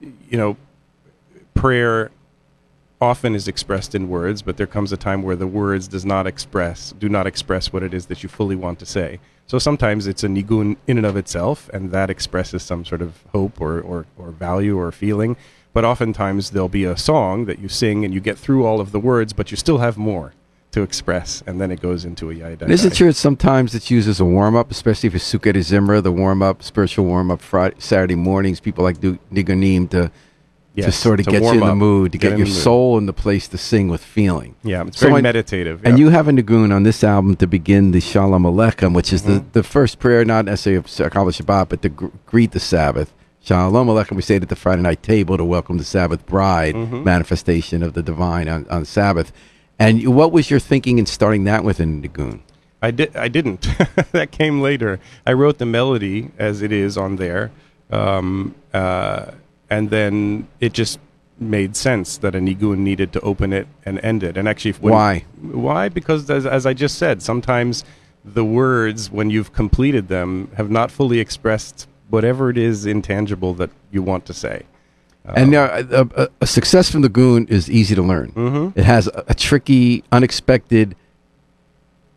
you 0.00 0.38
know, 0.38 0.56
prayer 1.52 2.10
often 2.98 3.34
is 3.34 3.46
expressed 3.46 3.94
in 3.94 4.08
words, 4.08 4.40
but 4.40 4.56
there 4.56 4.66
comes 4.66 4.90
a 4.90 4.96
time 4.96 5.22
where 5.22 5.36
the 5.36 5.46
words 5.46 5.86
does 5.86 6.06
not 6.06 6.26
express, 6.26 6.92
do 6.92 7.10
not 7.10 7.26
express 7.26 7.74
what 7.74 7.82
it 7.82 7.92
is 7.92 8.06
that 8.06 8.22
you 8.22 8.30
fully 8.30 8.56
want 8.56 8.78
to 8.78 8.86
say. 8.86 9.20
So 9.46 9.58
sometimes 9.58 10.06
it's 10.06 10.24
a 10.24 10.28
nigun 10.28 10.78
in 10.86 10.96
and 10.96 11.04
of 11.04 11.18
itself, 11.18 11.68
and 11.74 11.90
that 11.90 12.08
expresses 12.08 12.62
some 12.62 12.86
sort 12.86 13.02
of 13.02 13.22
hope 13.32 13.60
or, 13.60 13.82
or, 13.82 14.06
or 14.16 14.30
value 14.30 14.78
or 14.78 14.90
feeling. 14.90 15.36
But 15.74 15.84
oftentimes 15.84 16.50
there'll 16.50 16.68
be 16.70 16.84
a 16.84 16.96
song 16.96 17.44
that 17.46 17.58
you 17.58 17.68
sing 17.68 18.04
and 18.04 18.14
you 18.14 18.20
get 18.20 18.38
through 18.38 18.64
all 18.64 18.80
of 18.80 18.92
the 18.92 19.00
words, 19.00 19.32
but 19.34 19.50
you 19.50 19.56
still 19.58 19.78
have 19.78 19.98
more 19.98 20.32
to 20.70 20.82
express, 20.82 21.42
and 21.46 21.60
then 21.60 21.70
it 21.70 21.80
goes 21.80 22.04
into 22.04 22.30
a 22.30 22.34
yai 22.34 22.56
isn't 22.66 22.96
sure 22.96 23.12
sometimes 23.12 23.76
it's 23.76 23.92
used 23.92 24.08
as 24.08 24.18
a 24.18 24.24
warm 24.24 24.56
up, 24.56 24.72
especially 24.72 25.08
it's 25.08 25.32
Sukkot 25.32 25.54
Zimra, 25.54 26.02
the 26.02 26.10
warm 26.10 26.42
up, 26.42 26.64
spiritual 26.64 27.04
warm 27.04 27.30
up 27.30 27.40
Friday, 27.40 27.76
Saturday 27.78 28.16
mornings. 28.16 28.58
People 28.58 28.82
like 28.82 29.00
do 29.00 29.16
niganim 29.32 29.88
to, 29.90 30.10
to 30.76 30.90
sort 30.90 31.20
of 31.20 31.26
to 31.26 31.30
get 31.32 31.42
you 31.44 31.50
in 31.50 31.60
the 31.60 31.74
mood, 31.76 32.10
to 32.10 32.18
get 32.18 32.30
get, 32.30 32.38
your 32.38 32.48
mood. 32.48 32.56
soul 32.56 32.98
in 32.98 33.06
the 33.06 33.12
place 33.12 33.46
to 33.48 33.56
sing 33.58 33.86
with 33.88 34.02
feeling. 34.02 34.56
Yeah, 34.64 34.82
it's 34.84 34.98
So 34.98 35.06
very 35.06 35.20
I- 35.20 35.22
meditative. 35.22 35.80
And 35.84 35.96
you 35.96 36.08
have 36.08 36.26
a 36.26 36.32
nigun 36.32 36.74
on 36.74 36.82
this 36.82 37.04
album 37.04 37.36
to 37.36 37.46
begin 37.46 37.92
the 37.92 38.00
Shalom 38.00 38.42
Aleichem, 38.42 38.94
which 38.94 39.12
is 39.12 39.22
Mm-hmm. 39.22 39.32
the, 39.52 39.60
the 39.60 39.62
first 39.62 40.00
prayer, 40.00 40.24
not 40.24 40.44
necessarily 40.46 40.78
of 40.78 40.86
Kabbalah 41.12 41.30
Shabbat, 41.32 41.68
but 41.68 41.82
to 41.82 41.88
gr- 41.88 42.06
greet 42.26 42.50
the 42.50 42.58
Sabbath. 42.60 43.12
Shalom 43.44 43.88
Aleichem, 43.88 44.16
we 44.16 44.22
say 44.22 44.36
it 44.36 44.42
at 44.42 44.48
the 44.48 44.56
Friday 44.56 44.80
night 44.80 45.02
table 45.02 45.36
to 45.36 45.44
welcome 45.44 45.76
the 45.76 45.84
Sabbath 45.84 46.24
bride, 46.24 46.74
Mm-hmm. 46.74 47.04
manifestation 47.04 47.82
of 47.82 47.92
the 47.92 48.02
divine 48.02 48.48
on, 48.48 48.66
on 48.70 48.86
Sabbath. 48.86 49.34
And 49.78 50.14
what 50.16 50.32
was 50.32 50.50
your 50.50 50.58
thinking 50.58 50.98
in 50.98 51.04
starting 51.04 51.44
that 51.44 51.62
with 51.62 51.78
a 51.78 51.82
nigun? 51.84 52.40
I 52.80 52.90
did. 52.90 53.14
I 53.14 53.28
didn't. 53.28 53.68
that 54.12 54.30
came 54.30 54.62
later. 54.62 54.98
I 55.26 55.34
wrote 55.34 55.58
the 55.58 55.66
melody 55.66 56.30
as 56.38 56.62
it 56.62 56.72
is 56.72 56.96
on 56.96 57.16
there, 57.16 57.50
um, 57.90 58.54
uh, 58.72 59.32
and 59.68 59.90
then 59.90 60.48
it 60.60 60.72
just 60.72 60.98
made 61.38 61.76
sense 61.76 62.16
that 62.18 62.34
a 62.34 62.38
nigun 62.38 62.78
needed 62.78 63.12
to 63.12 63.20
open 63.20 63.52
it 63.52 63.66
and 63.84 64.02
end 64.02 64.22
it. 64.22 64.38
And 64.38 64.48
actually, 64.48 64.72
when, 64.72 64.94
Why? 64.94 65.24
Why? 65.42 65.90
Because 65.90 66.30
as, 66.30 66.46
as 66.46 66.64
I 66.64 66.72
just 66.72 66.96
said, 66.96 67.20
sometimes 67.20 67.84
the 68.24 68.44
words, 68.44 69.10
when 69.10 69.28
you've 69.28 69.52
completed 69.52 70.08
them, 70.08 70.50
have 70.56 70.70
not 70.70 70.90
fully 70.90 71.20
expressed 71.20 71.88
whatever 72.10 72.50
it 72.50 72.58
is 72.58 72.86
intangible 72.86 73.54
that 73.54 73.70
you 73.90 74.02
want 74.02 74.26
to 74.26 74.34
say. 74.34 74.62
And 75.24 75.50
now, 75.50 75.64
a, 75.64 76.06
a, 76.16 76.28
a 76.42 76.46
success 76.46 76.90
from 76.90 77.00
the 77.00 77.08
goon 77.08 77.46
is 77.48 77.70
easy 77.70 77.94
to 77.94 78.02
learn. 78.02 78.32
Mhm. 78.32 78.76
It 78.76 78.84
has 78.84 79.06
a, 79.06 79.24
a 79.28 79.34
tricky, 79.34 80.04
unexpected 80.12 80.94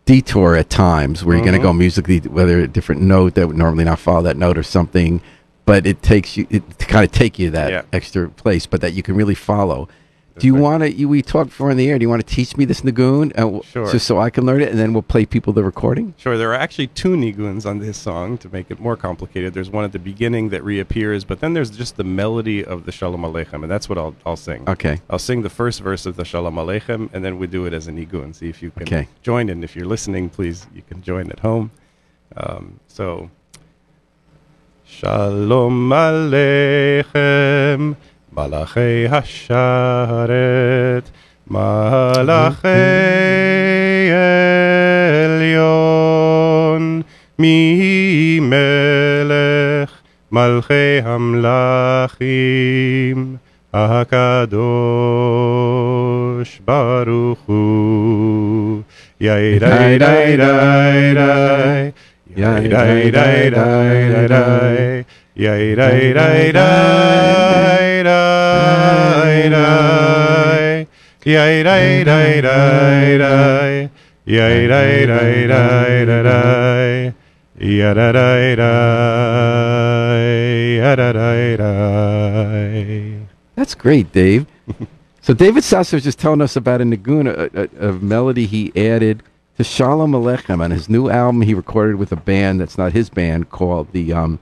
detour 0.06 0.56
at 0.56 0.70
times 0.70 1.24
where 1.24 1.36
you're 1.36 1.46
going 1.46 1.58
to 1.58 1.64
go 1.66 1.74
musically, 1.74 2.20
whether 2.20 2.60
a 2.60 2.68
different 2.68 3.02
note 3.02 3.36
that 3.36 3.48
would 3.48 3.58
normally 3.58 3.84
not 3.84 4.00
follow 4.00 4.22
that 4.24 4.38
note 4.38 4.58
or 4.58 4.64
something, 4.64 5.22
but 5.66 5.86
it 5.86 6.02
takes 6.02 6.38
you 6.38 6.48
it, 6.50 6.80
to 6.80 6.86
kind 6.86 7.04
of 7.06 7.12
take 7.12 7.38
you 7.40 7.50
that 7.52 7.72
Yeah. 7.72 7.82
extra 7.94 8.30
place, 8.30 8.66
but 8.66 8.82
that 8.82 8.94
you 8.94 9.04
can 9.04 9.16
really 9.16 9.36
follow. 9.36 9.88
Do 10.40 10.48
you 10.48 10.56
want 10.56 10.84
to? 10.84 11.06
We 11.06 11.22
talked 11.22 11.50
before 11.50 11.72
in 11.72 11.78
the 11.78 11.90
air. 11.90 11.98
Do 11.98 12.04
you 12.04 12.10
want 12.10 12.26
to 12.26 12.36
teach 12.36 12.58
me 12.58 12.66
this 12.66 12.82
nigun, 12.82 13.32
uh, 13.38 13.62
Sure. 13.64 13.92
just 13.92 14.06
so 14.06 14.20
I 14.20 14.30
can 14.30 14.46
learn 14.46 14.62
it, 14.62 14.70
and 14.70 14.80
then 14.80 14.94
we'll 14.94 15.02
play 15.02 15.26
people 15.26 15.54
the 15.54 15.64
recording? 15.64 16.14
Sure, 16.18 16.38
there 16.38 16.52
are 16.52 16.56
actually 16.56 16.88
two 16.88 17.16
niguns 17.16 17.66
on 17.66 17.80
this 17.80 17.98
song 17.98 18.38
to 18.40 18.50
make 18.50 18.70
it 18.70 18.80
more 18.80 18.96
complicated. 18.96 19.54
There's 19.54 19.70
one 19.70 19.84
at 19.84 19.92
the 19.94 20.00
beginning 20.00 20.50
that 20.50 20.64
reappears, 20.64 21.24
but 21.24 21.40
then 21.40 21.54
there's 21.54 21.72
just 21.72 21.98
the 21.98 22.04
melody 22.04 22.64
of 22.64 22.86
the 22.86 22.92
Shalom 22.92 23.22
Aleichem, 23.22 23.64
and 23.64 23.72
that's 23.72 23.90
what 23.90 23.98
I'll, 23.98 24.16
I'll 24.26 24.36
sing. 24.36 24.64
Okay. 24.68 25.00
I'll 25.10 25.20
sing 25.20 25.42
the 25.42 25.50
first 25.50 25.82
verse 25.82 26.06
of 26.06 26.16
the 26.18 26.26
Shalom 26.26 26.56
Aleichem, 26.56 27.10
and 27.14 27.24
then 27.26 27.40
we 27.40 27.48
do 27.48 27.66
it 27.66 27.74
as 27.74 27.88
a 27.88 27.92
nigun. 27.92 28.36
See 28.36 28.50
if 28.50 28.62
you 28.62 28.72
can 28.72 28.84
Okay. 28.84 29.08
join 29.22 29.50
in. 29.50 29.64
If 29.64 29.76
you're 29.76 29.86
listening, 29.88 30.30
please, 30.30 30.68
you 30.76 30.82
can 30.88 31.02
join 31.02 31.32
at 31.32 31.40
home. 31.40 31.72
Um, 32.36 32.80
so, 32.88 33.30
Shalom 34.86 35.90
Aleichem, 35.90 37.96
Malachei 38.38 39.10
Hasharet, 39.10 41.06
Malachei 41.50 42.62
Elyon, 45.58 46.84
Mi 47.40 48.40
Melech, 48.40 49.90
Malchei 50.32 51.02
Hamlachim, 51.02 52.20
HaKadosh 53.74 54.54
Baruch 56.64 57.40
Hu. 57.48 58.86
Yai 59.20 59.58
dai 59.58 59.98
dai 59.98 60.36
dai 60.38 61.14
dai. 61.16 61.94
Yai 62.36 62.68
dai 62.68 63.10
dai 63.10 63.50
dai 63.50 64.28
dai. 64.28 65.06
Yai 65.34 65.74
dai 65.74 66.14
dai 66.14 66.52
dai 66.52 67.77
dai 68.68 69.50
dai. 69.50 70.88
Yai 71.26 71.64
dai 71.64 72.04
dai 72.04 72.42
dai 72.42 73.18
dai. 73.18 73.90
Yai 74.26 74.68
dai 74.68 75.06
dai 75.06 75.48
dai 75.48 76.06
dai. 76.06 77.14
Yada 77.60 78.12
dai 78.12 78.56
dai. 78.56 80.28
Yada 80.78 81.14
dai 81.14 81.58
dai. 81.58 83.28
That's 83.56 83.74
great, 83.74 84.12
Dave. 84.12 84.46
so 85.22 85.34
David 85.34 85.64
Sasso 85.64 85.98
was 85.98 86.04
just 86.04 86.20
telling 86.20 86.42
us 86.42 86.56
about 86.56 86.82
a 86.82 86.84
nigun, 86.84 87.28
a, 87.28 87.50
a, 87.64 87.90
a 87.90 87.94
melody 87.94 88.46
he 88.46 88.72
added 88.76 89.24
to 89.58 89.64
Shalom 89.64 90.12
Aleichem 90.12 90.62
on 90.64 90.70
his 90.70 90.88
new 90.88 91.10
album 91.10 91.42
he 91.42 91.56
recorded 91.56 91.96
with 91.96 92.12
a 92.12 92.16
band 92.16 92.62
that's 92.62 92.78
not 92.78 92.94
his 92.94 93.10
band 93.10 93.50
called 93.50 93.92
the 93.92 94.14
um, 94.14 94.40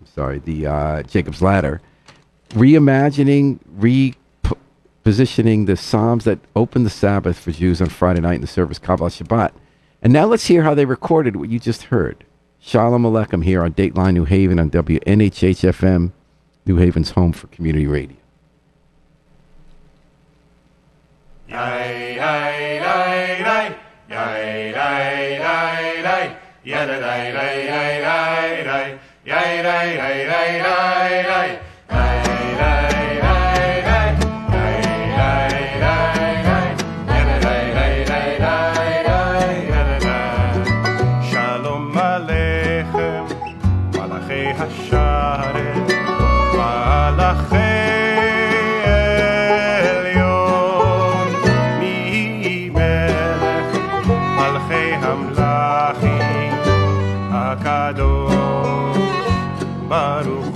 I'm 0.00 0.06
sorry, 0.06 0.38
the 0.40 0.66
uh, 0.66 1.02
Jacob's 1.04 1.40
Ladder, 1.40 1.80
reimagining, 2.56 3.58
repositioning 5.04 5.66
the 5.66 5.76
Psalms 5.76 6.24
that 6.24 6.38
opened 6.56 6.86
the 6.86 6.90
Sabbath 6.90 7.38
for 7.38 7.52
Jews 7.52 7.82
on 7.82 7.90
Friday 7.90 8.20
night 8.20 8.36
in 8.36 8.40
the 8.40 8.46
service 8.46 8.78
Kabbalah 8.78 9.10
Shabbat. 9.10 9.52
And 10.00 10.12
now 10.12 10.24
let's 10.24 10.46
hear 10.46 10.62
how 10.62 10.74
they 10.74 10.86
recorded 10.86 11.36
what 11.36 11.50
you 11.50 11.58
just 11.58 11.84
heard. 11.84 12.24
Shalom 12.58 13.02
Aleichem 13.02 13.44
here 13.44 13.62
on 13.62 13.74
Dateline 13.74 14.14
New 14.14 14.24
Haven 14.24 14.58
on 14.58 14.70
WNHHFM, 14.70 16.12
New 16.64 16.76
Haven's 16.76 17.10
home 17.10 17.32
for 17.32 17.46
community 17.48 17.86
radio. 17.86 18.16
para 59.88 60.28
o 60.28 60.55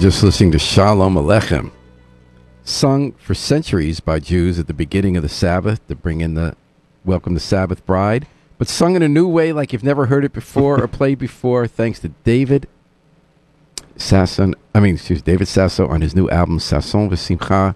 just 0.00 0.22
listening 0.22 0.50
to 0.50 0.58
Shalom 0.58 1.14
Aleichem, 1.14 1.70
sung 2.64 3.12
for 3.12 3.34
centuries 3.34 4.00
by 4.00 4.18
Jews 4.18 4.58
at 4.58 4.66
the 4.66 4.72
beginning 4.72 5.14
of 5.14 5.22
the 5.22 5.28
Sabbath 5.28 5.86
to 5.88 5.94
bring 5.94 6.22
in 6.22 6.32
the 6.32 6.56
welcome 7.04 7.34
the 7.34 7.40
Sabbath 7.40 7.84
bride, 7.84 8.26
but 8.56 8.66
sung 8.66 8.96
in 8.96 9.02
a 9.02 9.08
new 9.10 9.28
way 9.28 9.52
like 9.52 9.74
you've 9.74 9.84
never 9.84 10.06
heard 10.06 10.24
it 10.24 10.32
before 10.32 10.82
or 10.82 10.88
played 10.88 11.18
before, 11.18 11.66
thanks 11.66 11.98
to 11.98 12.08
David 12.24 12.66
Sasson. 13.96 14.54
I 14.74 14.80
mean, 14.80 14.94
excuse 14.94 15.20
David 15.20 15.48
Sasso 15.48 15.86
on 15.86 16.00
his 16.00 16.16
new 16.16 16.30
album 16.30 16.60
Sasson 16.60 17.10
V'Simcha, 17.10 17.74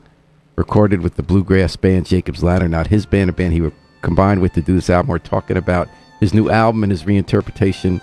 recorded 0.56 1.02
with 1.02 1.16
the 1.16 1.22
bluegrass 1.22 1.76
band 1.76 2.06
Jacob's 2.06 2.42
Ladder, 2.42 2.70
not 2.70 2.86
his 2.86 3.04
band, 3.04 3.28
a 3.28 3.34
band 3.34 3.52
he 3.52 3.60
were 3.60 3.72
combined 4.00 4.40
with 4.40 4.54
to 4.54 4.62
do 4.62 4.76
this 4.76 4.88
album. 4.88 5.10
We're 5.10 5.18
talking 5.18 5.58
about 5.58 5.90
his 6.20 6.32
new 6.32 6.48
album 6.48 6.84
and 6.84 6.90
his 6.90 7.02
reinterpretation 7.02 8.00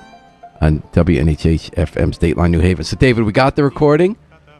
on 0.61 0.81
WNHH 0.93 1.71
FM's 1.75 2.17
Dateline 2.17 2.51
New 2.51 2.59
Haven. 2.59 2.85
So, 2.85 2.95
David, 2.95 3.25
we 3.25 3.31
got 3.31 3.55
the 3.55 3.63
recording. 3.63 4.15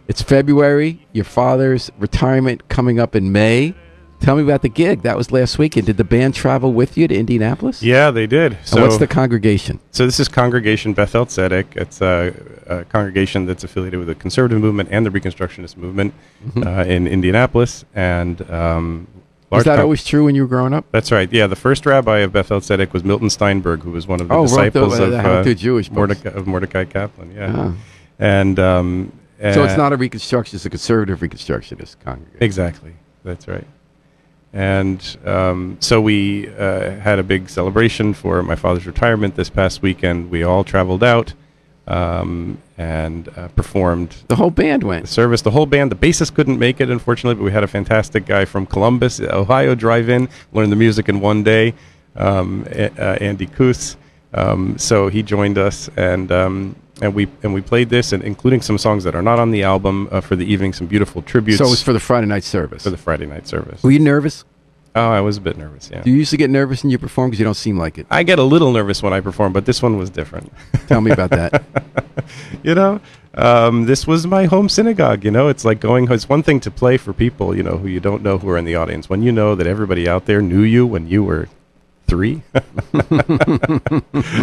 It's 0.08 0.22
February. 0.22 1.08
Your 1.14 1.26
father's 1.26 1.92
retirement 2.00 2.68
coming 2.68 3.00
up 3.00 3.16
in 3.16 3.32
May. 3.32 3.76
Tell 4.20 4.36
me 4.36 4.44
about 4.44 4.62
the 4.62 4.70
gig. 4.70 5.02
That 5.02 5.18
was 5.18 5.32
last 5.32 5.58
weekend. 5.58 5.88
Did 5.88 5.98
the 5.98 6.04
band 6.04 6.36
travel 6.36 6.74
with 6.74 6.96
you 6.96 7.08
to 7.08 7.16
Indianapolis? 7.16 7.82
Yeah, 7.82 8.12
they 8.12 8.28
did. 8.28 8.58
So 8.64 8.78
and 8.78 8.86
what's 8.86 8.98
the 8.98 9.08
congregation? 9.08 9.80
So 9.90 10.06
this 10.06 10.20
is 10.20 10.28
Congregation 10.28 10.94
Beth-El 10.94 11.26
Zedeck. 11.26 11.76
It's 11.76 12.02
a, 12.02 12.34
a 12.68 12.86
congregation 12.86 13.48
that's 13.48 13.64
affiliated 13.64 13.98
with 13.98 14.08
the 14.10 14.16
conservative 14.16 14.62
movement 14.62 14.90
and 14.92 15.06
the 15.06 15.10
Reconstructionist 15.10 15.76
movement 15.76 16.14
uh, 16.58 16.86
in 16.88 17.08
Indianapolis. 17.08 17.84
And 17.96 18.48
um, 18.52 19.08
Was 19.52 19.58
large 19.60 19.66
that 19.66 19.76
con- 19.76 19.84
always 19.84 20.04
true 20.04 20.26
when 20.26 20.36
you 20.36 20.44
were 20.44 20.48
growing 20.48 20.74
up? 20.74 20.86
That's 20.92 21.12
right. 21.12 21.32
Yeah, 21.32 21.48
the 21.48 21.56
first 21.58 21.86
rabbi 21.86 22.20
of 22.20 22.32
Beth-El 22.32 22.62
Zedeck 22.62 22.94
was 22.94 23.04
Milton 23.04 23.30
Steinberg, 23.30 23.82
who 23.82 23.92
was 23.92 24.08
one 24.08 24.22
of 24.22 24.28
the 24.30 24.34
Oh, 24.34 24.44
the- 24.44 24.48
disciples 24.48 25.00
uh, 25.00 25.04
of, 25.04 25.46
the 25.46 25.54
Jewish. 25.56 25.92
Mordecai, 25.92 26.30
of 26.30 26.48
Mordecai 26.48 26.86
Kaplan. 26.86 27.34
Yeah, 27.36 27.54
Ah. 27.56 27.74
and 28.18 28.58
um, 28.60 29.12
So 29.40 29.64
it's 29.64 29.74
uh, 29.74 29.78
not 29.78 29.92
a 29.94 29.98
Reconstruction, 29.98 30.56
it's 30.56 30.66
a 30.66 30.70
conservative 30.70 31.20
Reconstructionist 31.20 31.98
congregation. 32.00 32.42
Exactly. 32.42 32.94
That's 33.24 33.48
right. 33.48 33.68
And 34.54 35.18
um, 35.26 35.78
so 35.80 36.02
we 36.02 36.50
uh, 36.58 36.92
had 37.00 37.20
a 37.20 37.24
big 37.24 37.50
celebration 37.50 38.14
for 38.14 38.44
my 38.44 38.56
father's 38.56 38.86
retirement 38.86 39.36
this 39.36 39.50
past 39.50 39.82
weekend. 39.82 40.30
We 40.30 40.44
all 40.44 40.64
traveled 40.64 41.04
out 41.04 41.34
um, 41.88 42.58
and 42.78 43.28
uh, 43.38 43.48
performed 43.50 44.16
The 44.28 44.36
whole 44.36 44.52
band 44.52 44.84
the 44.84 44.88
went. 44.88 45.08
service. 45.10 45.42
The 45.42 45.52
whole 45.52 45.66
band, 45.66 45.92
the 45.92 45.96
bassist 45.96 46.34
couldn't 46.34 46.60
make 46.60 46.80
it, 46.82 46.90
unfortunately, 46.90 47.36
but 47.36 47.44
we 47.44 47.52
had 47.52 47.64
a 47.64 47.68
fantastic 47.68 48.26
guy 48.26 48.46
from 48.46 48.66
Columbus, 48.66 49.20
Ohio, 49.20 49.76
drive 49.76 50.10
in, 50.10 50.30
learn 50.54 50.70
the 50.70 50.76
music 50.76 51.10
in 51.10 51.20
one 51.20 51.44
day, 51.44 51.74
um, 52.16 52.66
uh, 52.72 53.18
Andy 53.22 53.46
Kuss. 53.48 53.98
Um, 54.34 54.78
so 54.78 55.08
he 55.10 55.24
joined 55.24 55.58
us, 55.58 55.90
and 55.98 56.32
um, 56.32 56.76
and 57.02 57.14
we 57.14 57.28
and 57.44 57.54
we 57.54 57.62
played 57.62 57.90
this, 57.90 58.14
and 58.14 58.24
including 58.24 58.62
some 58.62 58.78
songs 58.78 59.04
that 59.04 59.14
are 59.16 59.22
not 59.22 59.40
on 59.40 59.52
the 59.52 59.64
album 59.64 60.08
uh, 60.12 60.22
for 60.22 60.36
the 60.38 60.46
evening, 60.46 60.72
some 60.72 60.88
beautiful 60.88 61.22
tributes 61.22 61.58
So 61.58 61.66
it 61.66 61.70
was 61.70 61.84
for 61.84 61.92
the 61.94 62.00
Friday 62.00 62.28
night 62.28 62.44
service. 62.46 62.84
for 62.84 62.92
the 62.92 62.98
Friday 62.98 63.26
night 63.26 63.46
service. 63.48 63.84
Were 63.84 63.92
you 63.92 64.00
nervous? 64.00 64.46
Oh, 64.96 65.10
I 65.10 65.22
was 65.22 65.38
a 65.38 65.42
bit 65.42 65.58
nervous. 65.58 65.90
Yeah, 65.92 66.02
Do 66.02 66.10
you 66.10 66.18
usually 66.18 66.38
get 66.38 66.50
nervous 66.50 66.84
when 66.84 66.92
you 66.92 66.98
perform 66.98 67.30
because 67.30 67.40
you 67.40 67.46
don't 67.46 67.54
seem 67.56 67.78
like 67.78 67.98
it? 67.98 68.08
I 68.10 68.24
get 68.24 68.40
a 68.40 68.44
little 68.44 68.72
nervous 68.72 69.02
when 69.02 69.14
I 69.14 69.22
perform, 69.22 69.54
but 69.54 69.66
this 69.66 69.82
one 69.82 69.98
was 69.98 70.10
different. 70.10 70.52
Tell 70.88 71.02
me 71.02 71.12
about 71.12 71.30
that. 71.32 71.64
you 72.64 72.76
know, 72.76 73.00
um, 73.36 73.86
this 73.86 74.06
was 74.06 74.28
my 74.28 74.46
home 74.46 74.70
synagogue. 74.70 75.24
You 75.24 75.32
know, 75.32 75.48
it's 75.48 75.64
like 75.66 75.80
going. 75.80 76.12
It's 76.12 76.28
one 76.30 76.44
thing 76.44 76.60
to 76.62 76.72
play 76.72 76.98
for 76.98 77.14
people, 77.14 77.56
you 77.56 77.64
know, 77.64 77.78
who 77.78 77.88
you 77.88 78.00
don't 78.00 78.22
know 78.22 78.38
who 78.38 78.50
are 78.50 78.58
in 78.58 78.66
the 78.66 78.76
audience. 78.76 79.10
When 79.10 79.24
you 79.24 79.32
know 79.32 79.56
that 79.56 79.68
everybody 79.68 80.08
out 80.08 80.26
there 80.26 80.42
knew 80.42 80.62
you 80.62 80.86
when 80.86 81.08
you 81.08 81.24
were 81.24 81.48
three, 82.08 82.44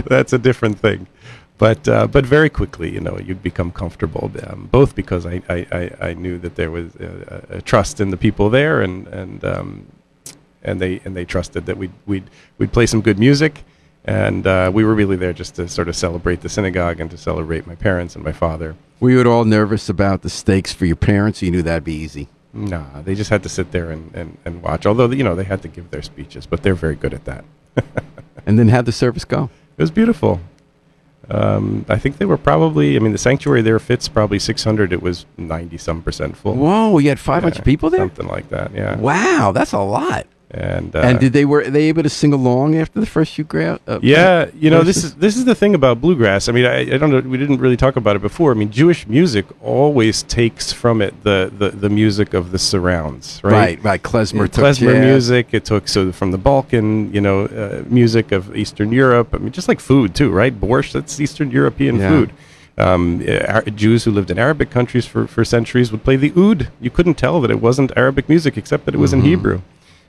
that's 0.07 0.33
a 0.33 0.39
different 0.39 0.81
thing. 0.81 1.07
But 1.59 1.89
uh, 1.89 2.07
but 2.07 2.25
very 2.25 2.49
quickly, 2.49 2.91
you 2.95 3.01
know, 3.01 3.19
you 3.19 3.35
become 3.35 3.73
comfortable. 3.73 4.31
Um, 4.47 4.69
both 4.71 4.95
because 4.95 5.27
I, 5.27 5.43
I, 5.49 5.67
I, 5.73 6.09
I 6.11 6.15
knew 6.15 6.39
that 6.39 6.55
there 6.55 6.71
was 6.71 6.95
a, 6.97 7.45
a 7.51 7.63
trust 7.63 8.01
in 8.01 8.11
the 8.11 8.17
people 8.17 8.49
there, 8.49 8.81
and 8.81 9.09
and 9.09 9.45
um, 9.45 9.87
and 10.63 10.81
they 10.81 11.01
and 11.05 11.17
they 11.17 11.25
trusted 11.25 11.67
that 11.67 11.77
we'd 11.77 11.93
we'd 12.07 12.25
we'd 12.59 12.73
play 12.73 12.87
some 12.87 13.01
good 13.01 13.19
music, 13.19 13.65
and 14.05 14.47
uh, 14.47 14.71
we 14.73 14.85
were 14.85 14.95
really 14.95 15.17
there 15.17 15.33
just 15.33 15.55
to 15.57 15.69
sort 15.69 15.89
of 15.89 15.97
celebrate 15.97 16.41
the 16.41 16.49
synagogue 16.49 17.01
and 17.01 17.11
to 17.11 17.17
celebrate 17.17 17.67
my 17.67 17.75
parents 17.75 18.15
and 18.15 18.25
my 18.25 18.33
father. 18.33 18.77
Were 19.01 19.11
you 19.11 19.21
at 19.21 19.27
all 19.27 19.45
nervous 19.45 19.89
about 19.89 20.23
the 20.23 20.31
stakes 20.31 20.73
for 20.73 20.87
your 20.87 20.97
parents? 20.97 21.41
You 21.43 21.51
knew 21.51 21.63
that'd 21.63 21.85
be 21.85 21.95
easy. 21.95 22.29
Nah, 22.53 23.03
they 23.03 23.15
just 23.15 23.31
had 23.31 23.43
to 23.45 23.49
sit 23.49 23.71
there 23.73 23.91
and, 23.91 24.13
and, 24.15 24.39
and 24.45 24.63
watch. 24.63 24.87
Although 24.87 25.11
you 25.11 25.23
know 25.23 25.35
they 25.35 25.45
had 25.45 25.63
to 25.63 25.69
give 25.69 25.91
their 25.91 26.03
speeches, 26.03 26.47
but 26.47 26.63
they're 26.63 26.75
very 26.75 26.97
good 26.97 27.15
at 27.15 27.25
that. 27.25 27.45
And 28.47 28.59
then 28.59 28.69
how'd 28.71 28.87
the 28.87 28.93
service 28.93 29.27
go? 29.27 29.51
It 29.77 29.83
was 29.83 29.91
beautiful. 29.91 30.41
Um, 31.29 31.85
I 31.87 31.99
think 31.99 32.17
they 32.17 32.25
were 32.25 32.39
probably. 32.39 32.97
I 32.97 32.99
mean, 33.01 33.13
the 33.13 33.19
sanctuary 33.19 33.61
there 33.61 33.79
fits 33.79 34.09
probably 34.09 34.39
600. 34.39 34.91
It 34.91 35.03
was 35.03 35.27
90 35.37 35.77
some 35.77 36.03
percent 36.03 36.35
full. 36.35 36.55
Whoa, 36.55 36.97
you 36.97 37.11
had 37.11 37.19
500 37.21 37.59
Yeah, 37.59 37.63
people 37.63 37.91
there? 37.91 38.01
Something 38.01 38.27
like 38.29 38.49
that. 38.49 38.73
Yeah. 38.73 38.97
Wow, 38.97 39.53
that's 39.53 39.73
a 39.75 39.81
lot. 39.81 40.27
And 40.51 40.97
uh, 40.97 41.01
and 41.01 41.21
did 41.21 41.35
they 41.35 41.45
were 41.45 41.63
they 41.69 41.85
able 41.91 42.03
to 42.03 42.09
sing 42.09 42.33
along 42.33 42.75
after 42.75 42.99
the 43.01 43.05
first 43.07 43.35
few 43.35 43.45
gra- 43.45 43.79
uh, 43.87 43.99
Yeah, 44.01 44.47
you 44.59 44.71
know, 44.71 44.83
this 44.83 45.05
is 45.05 45.15
this 45.17 45.37
is 45.37 45.45
the 45.45 45.55
thing 45.55 45.75
about 45.75 46.01
bluegrass. 46.01 46.49
I 46.49 46.53
mean, 46.53 46.65
I, 46.65 46.79
I 46.95 46.97
don't 46.97 47.11
know. 47.11 47.21
We 47.21 47.37
didn't 47.37 47.59
really 47.59 47.77
talk 47.77 47.97
about 47.97 48.17
it 48.17 48.23
before. 48.23 48.51
I 48.53 48.55
mean, 48.55 48.71
Jewish 48.71 49.07
music 49.07 49.45
always 49.63 50.23
takes 50.23 50.73
from 50.73 51.03
it 51.03 51.13
the 51.23 51.53
the, 51.59 51.69
the 51.69 51.91
music 51.91 52.33
of 52.33 52.51
the 52.51 52.59
surrounds, 52.59 53.41
right? 53.45 53.53
right, 53.53 53.85
right. 53.85 54.03
Klezmer 54.03 54.33
Yeah, 54.39 54.47
took 54.47 54.65
klezmer 54.65 54.95
jazz. 54.95 55.05
music. 55.11 55.49
It 55.53 55.67
took 55.67 55.87
so 55.87 56.13
from 56.13 56.31
the 56.31 56.39
Balkan, 56.39 57.13
you 57.13 57.21
know, 57.21 57.45
uh, 57.45 57.83
music 57.87 58.33
of 58.33 58.57
Eastern 58.57 58.91
Europe. 58.91 59.35
I 59.35 59.39
mean, 59.39 59.53
just 59.53 59.69
like 59.69 59.81
food 59.81 60.15
too, 60.15 60.31
right? 60.31 60.59
Borscht, 60.59 60.93
that's 60.93 61.21
Eastern 61.21 61.51
European 61.51 61.97
Yeah. 61.99 62.09
food. 62.09 62.33
Um, 62.79 63.23
uh, 63.29 63.61
Jews 63.63 64.05
who 64.05 64.13
lived 64.13 64.31
in 64.31 64.39
Arabic 64.39 64.71
countries 64.71 65.05
for, 65.05 65.27
for 65.27 65.45
centuries 65.45 65.91
would 65.93 66.05
play 66.05 66.17
the 66.17 66.33
oud. 66.37 66.69
You 66.81 66.89
couldn't 66.91 67.15
tell 67.19 67.41
that 67.43 67.51
it 67.51 67.61
wasn't 67.61 67.93
Arabic 67.97 68.29
music, 68.31 68.57
except 68.57 68.87
that 68.87 68.95
it 68.95 68.99
was 68.99 69.13
in 69.13 69.23
Hebrew. 69.23 69.61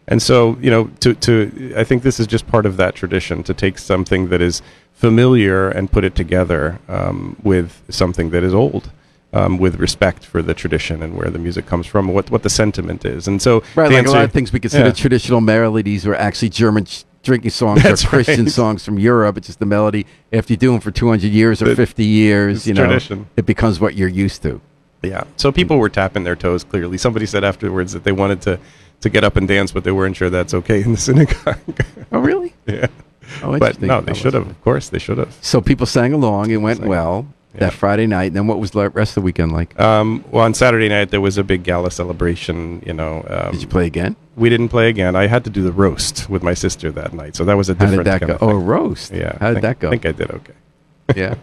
And 0.10 0.22
so, 0.22 0.58
you 0.60 0.69
know, 0.72 0.86
to, 1.02 1.13
to 1.13 1.74
I 1.78 1.84
think 1.86 2.04
this 2.04 2.19
is 2.19 2.28
just 2.28 2.45
part 2.48 2.65
of 2.65 2.76
that 2.78 2.95
tradition 2.95 3.43
to 3.43 3.54
take 3.54 3.78
something 3.78 4.28
that 4.30 4.41
is 4.41 4.62
familiar 4.93 5.69
and 5.69 5.89
put 5.89 6.04
it 6.04 6.15
together 6.15 6.80
um, 6.89 7.38
with 7.43 7.82
something 7.89 8.32
that 8.32 8.43
is 8.43 8.54
old. 8.54 8.91
Um, 9.32 9.60
with 9.60 9.76
respect 9.76 10.26
for 10.26 10.41
the 10.41 10.56
tradition 10.56 11.04
and 11.04 11.15
where 11.15 11.30
the 11.30 11.38
music 11.38 11.67
comes 11.67 11.86
from, 11.86 12.08
what 12.08 12.32
what 12.32 12.41
the 12.41 12.50
sentiment 12.50 13.06
is, 13.06 13.28
and 13.28 13.39
so 13.39 13.62
Right, 13.76 13.91
like 13.91 14.08
a 14.08 14.10
lot 14.10 14.24
of 14.24 14.32
things 14.32 14.52
we 14.52 14.60
consider 14.60 14.86
Yeah. 14.88 14.91
traditional 14.91 15.39
melodies 15.39 16.04
were 16.04 16.15
actually 16.15 16.50
German 16.50 16.86
ch- 16.86 17.06
drinking 17.22 17.52
songs 17.52 17.84
That's 17.84 18.04
or 18.06 18.08
Christian 18.08 18.45
right. 18.45 18.52
songs 18.52 18.84
from 18.84 18.98
Europe. 18.98 19.38
It's 19.38 19.45
just 19.45 19.60
the 19.60 19.67
melody. 19.67 20.08
After 20.34 20.54
you 20.54 20.58
do 20.58 20.72
them 20.72 20.80
for 20.82 20.89
200 20.89 21.28
years 21.32 21.62
or 21.62 21.65
The- 21.65 21.76
50 21.76 22.04
years, 22.04 22.65
you 22.65 22.74
know, 22.74 22.86
tradition. 22.88 23.28
it 23.38 23.45
becomes 23.45 23.80
what 23.80 23.93
you're 23.93 24.08
used 24.26 24.41
to. 24.41 24.62
Yeah. 25.04 25.26
So 25.38 25.52
people 25.52 25.78
were 25.78 25.89
tapping 25.89 26.24
their 26.24 26.36
toes 26.36 26.63
clearly. 26.63 26.98
Somebody 26.98 27.28
said 27.28 27.43
afterwards 27.43 27.93
that 27.93 28.04
they 28.06 28.12
wanted 28.12 28.41
to, 28.48 28.58
to 29.01 29.09
get 29.09 29.23
up 29.23 29.35
and 29.38 29.47
dance, 29.47 29.71
but 29.71 29.83
they 29.83 29.91
weren't 29.91 30.15
sure 30.15 30.29
that's 30.29 30.53
okay 30.53 30.81
in 30.81 30.91
the 30.91 30.97
synagogue. 31.09 31.57
Oh, 32.12 32.19
really? 32.19 32.53
yeah. 32.67 32.88
Oh, 33.43 33.57
But 33.59 33.81
no, 33.81 34.01
they 34.01 34.13
should 34.13 34.33
have. 34.33 34.49
Of 34.49 34.62
course, 34.63 34.89
they 34.89 34.99
should 34.99 35.17
have. 35.19 35.38
So 35.41 35.62
people 35.62 35.85
sang 35.85 36.13
along. 36.13 36.49
It 36.49 36.57
went 36.57 36.79
Sang. 36.79 36.88
well 36.89 37.27
Yeah. 37.53 37.59
that 37.62 37.73
Friday 37.73 38.07
night. 38.07 38.25
And 38.27 38.35
then 38.35 38.47
what 38.47 38.59
was 38.59 38.71
the 38.71 38.89
rest 38.89 39.12
of 39.12 39.15
the 39.15 39.21
weekend 39.21 39.51
like? 39.51 39.79
Um, 39.79 40.25
well, 40.31 40.43
on 40.45 40.53
Saturday 40.55 40.89
night 40.89 41.12
there 41.12 41.21
was 41.21 41.38
a 41.38 41.43
big 41.43 41.63
gala 41.63 41.91
celebration. 41.91 42.81
You 42.85 42.93
know, 42.93 43.23
um, 43.29 43.51
Did 43.51 43.62
you 43.62 43.67
play 43.67 43.85
again? 43.85 44.15
we 44.35 44.49
didn't 44.49 44.69
play 44.69 44.89
again. 44.89 45.15
I 45.15 45.27
had 45.27 45.43
to 45.43 45.49
do 45.51 45.62
the 45.62 45.71
roast 45.71 46.27
with 46.29 46.41
my 46.43 46.53
sister 46.55 46.91
that 46.91 47.13
night, 47.13 47.35
so 47.35 47.45
that 47.45 47.55
was 47.57 47.69
a 47.69 47.73
different. 47.75 47.91
How 47.91 47.97
did 47.97 48.05
that 48.07 48.19
kind 48.27 48.39
go? 48.39 48.47
of 48.47 48.53
Oh, 48.55 48.57
roast. 48.57 49.12
yeah. 49.13 49.38
How 49.39 49.47
did 49.53 49.55
think- 49.55 49.62
that 49.63 49.79
go? 49.79 49.88
I 49.88 49.91
think 49.91 50.05
I 50.07 50.12
did 50.12 50.31
okay. 50.31 50.53
Yeah. 51.15 51.36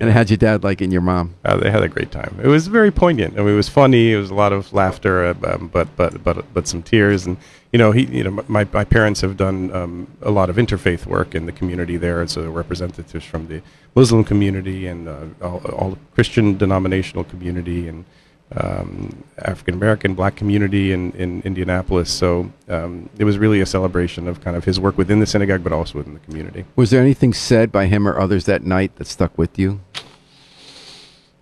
and 0.00 0.10
how'd 0.10 0.30
your 0.30 0.36
dad 0.36 0.64
like 0.64 0.80
and 0.80 0.92
your 0.92 1.02
mom? 1.02 1.34
Uh, 1.44 1.56
they 1.56 1.70
had 1.70 1.82
a 1.82 1.88
great 1.88 2.10
time. 2.10 2.38
It 2.42 2.48
was 2.48 2.66
very 2.66 2.90
poignant. 2.90 3.34
I 3.34 3.42
mean, 3.42 3.54
it 3.54 3.56
was 3.56 3.68
funny. 3.68 4.12
It 4.12 4.16
was 4.16 4.30
a 4.30 4.34
lot 4.34 4.52
of 4.52 4.72
laughter, 4.72 5.24
uh, 5.26 5.34
um, 5.46 5.68
but 5.68 5.94
but 5.96 6.22
but 6.22 6.52
but 6.52 6.68
some 6.68 6.82
tears. 6.82 7.26
And 7.26 7.36
you 7.72 7.78
know, 7.78 7.92
he 7.92 8.04
you 8.04 8.24
know, 8.24 8.44
my 8.48 8.66
my 8.72 8.84
parents 8.84 9.20
have 9.20 9.36
done 9.36 9.72
um, 9.72 10.06
a 10.22 10.30
lot 10.30 10.50
of 10.50 10.56
interfaith 10.56 11.06
work 11.06 11.34
in 11.34 11.46
the 11.46 11.52
community 11.52 11.96
there, 11.96 12.26
so 12.26 12.50
representatives 12.50 13.24
from 13.24 13.48
the 13.48 13.62
Muslim 13.94 14.24
community 14.24 14.86
and 14.86 15.08
uh, 15.08 15.24
all, 15.42 15.58
all 15.72 15.98
Christian 16.14 16.56
denominational 16.56 17.24
community 17.24 17.88
and 17.88 18.04
um, 18.54 19.24
African 19.38 19.74
American 19.74 20.14
Black 20.14 20.36
community 20.36 20.92
in 20.92 21.12
in 21.12 21.42
Indianapolis. 21.42 22.10
So 22.10 22.50
um, 22.68 23.08
it 23.18 23.24
was 23.24 23.38
really 23.38 23.60
a 23.60 23.66
celebration 23.66 24.28
of 24.28 24.40
kind 24.40 24.56
of 24.56 24.64
his 24.64 24.78
work 24.78 24.96
within 24.96 25.18
the 25.20 25.26
synagogue, 25.26 25.64
but 25.64 25.72
also 25.72 25.98
within 25.98 26.14
the 26.14 26.20
community. 26.20 26.64
Was 26.76 26.90
there 26.90 27.00
anything 27.00 27.32
said 27.32 27.72
by 27.72 27.86
him 27.86 28.06
or 28.06 28.18
others 28.18 28.44
that 28.46 28.62
night 28.62 28.94
that 28.96 29.06
stuck 29.06 29.36
with 29.36 29.58
you? 29.58 29.80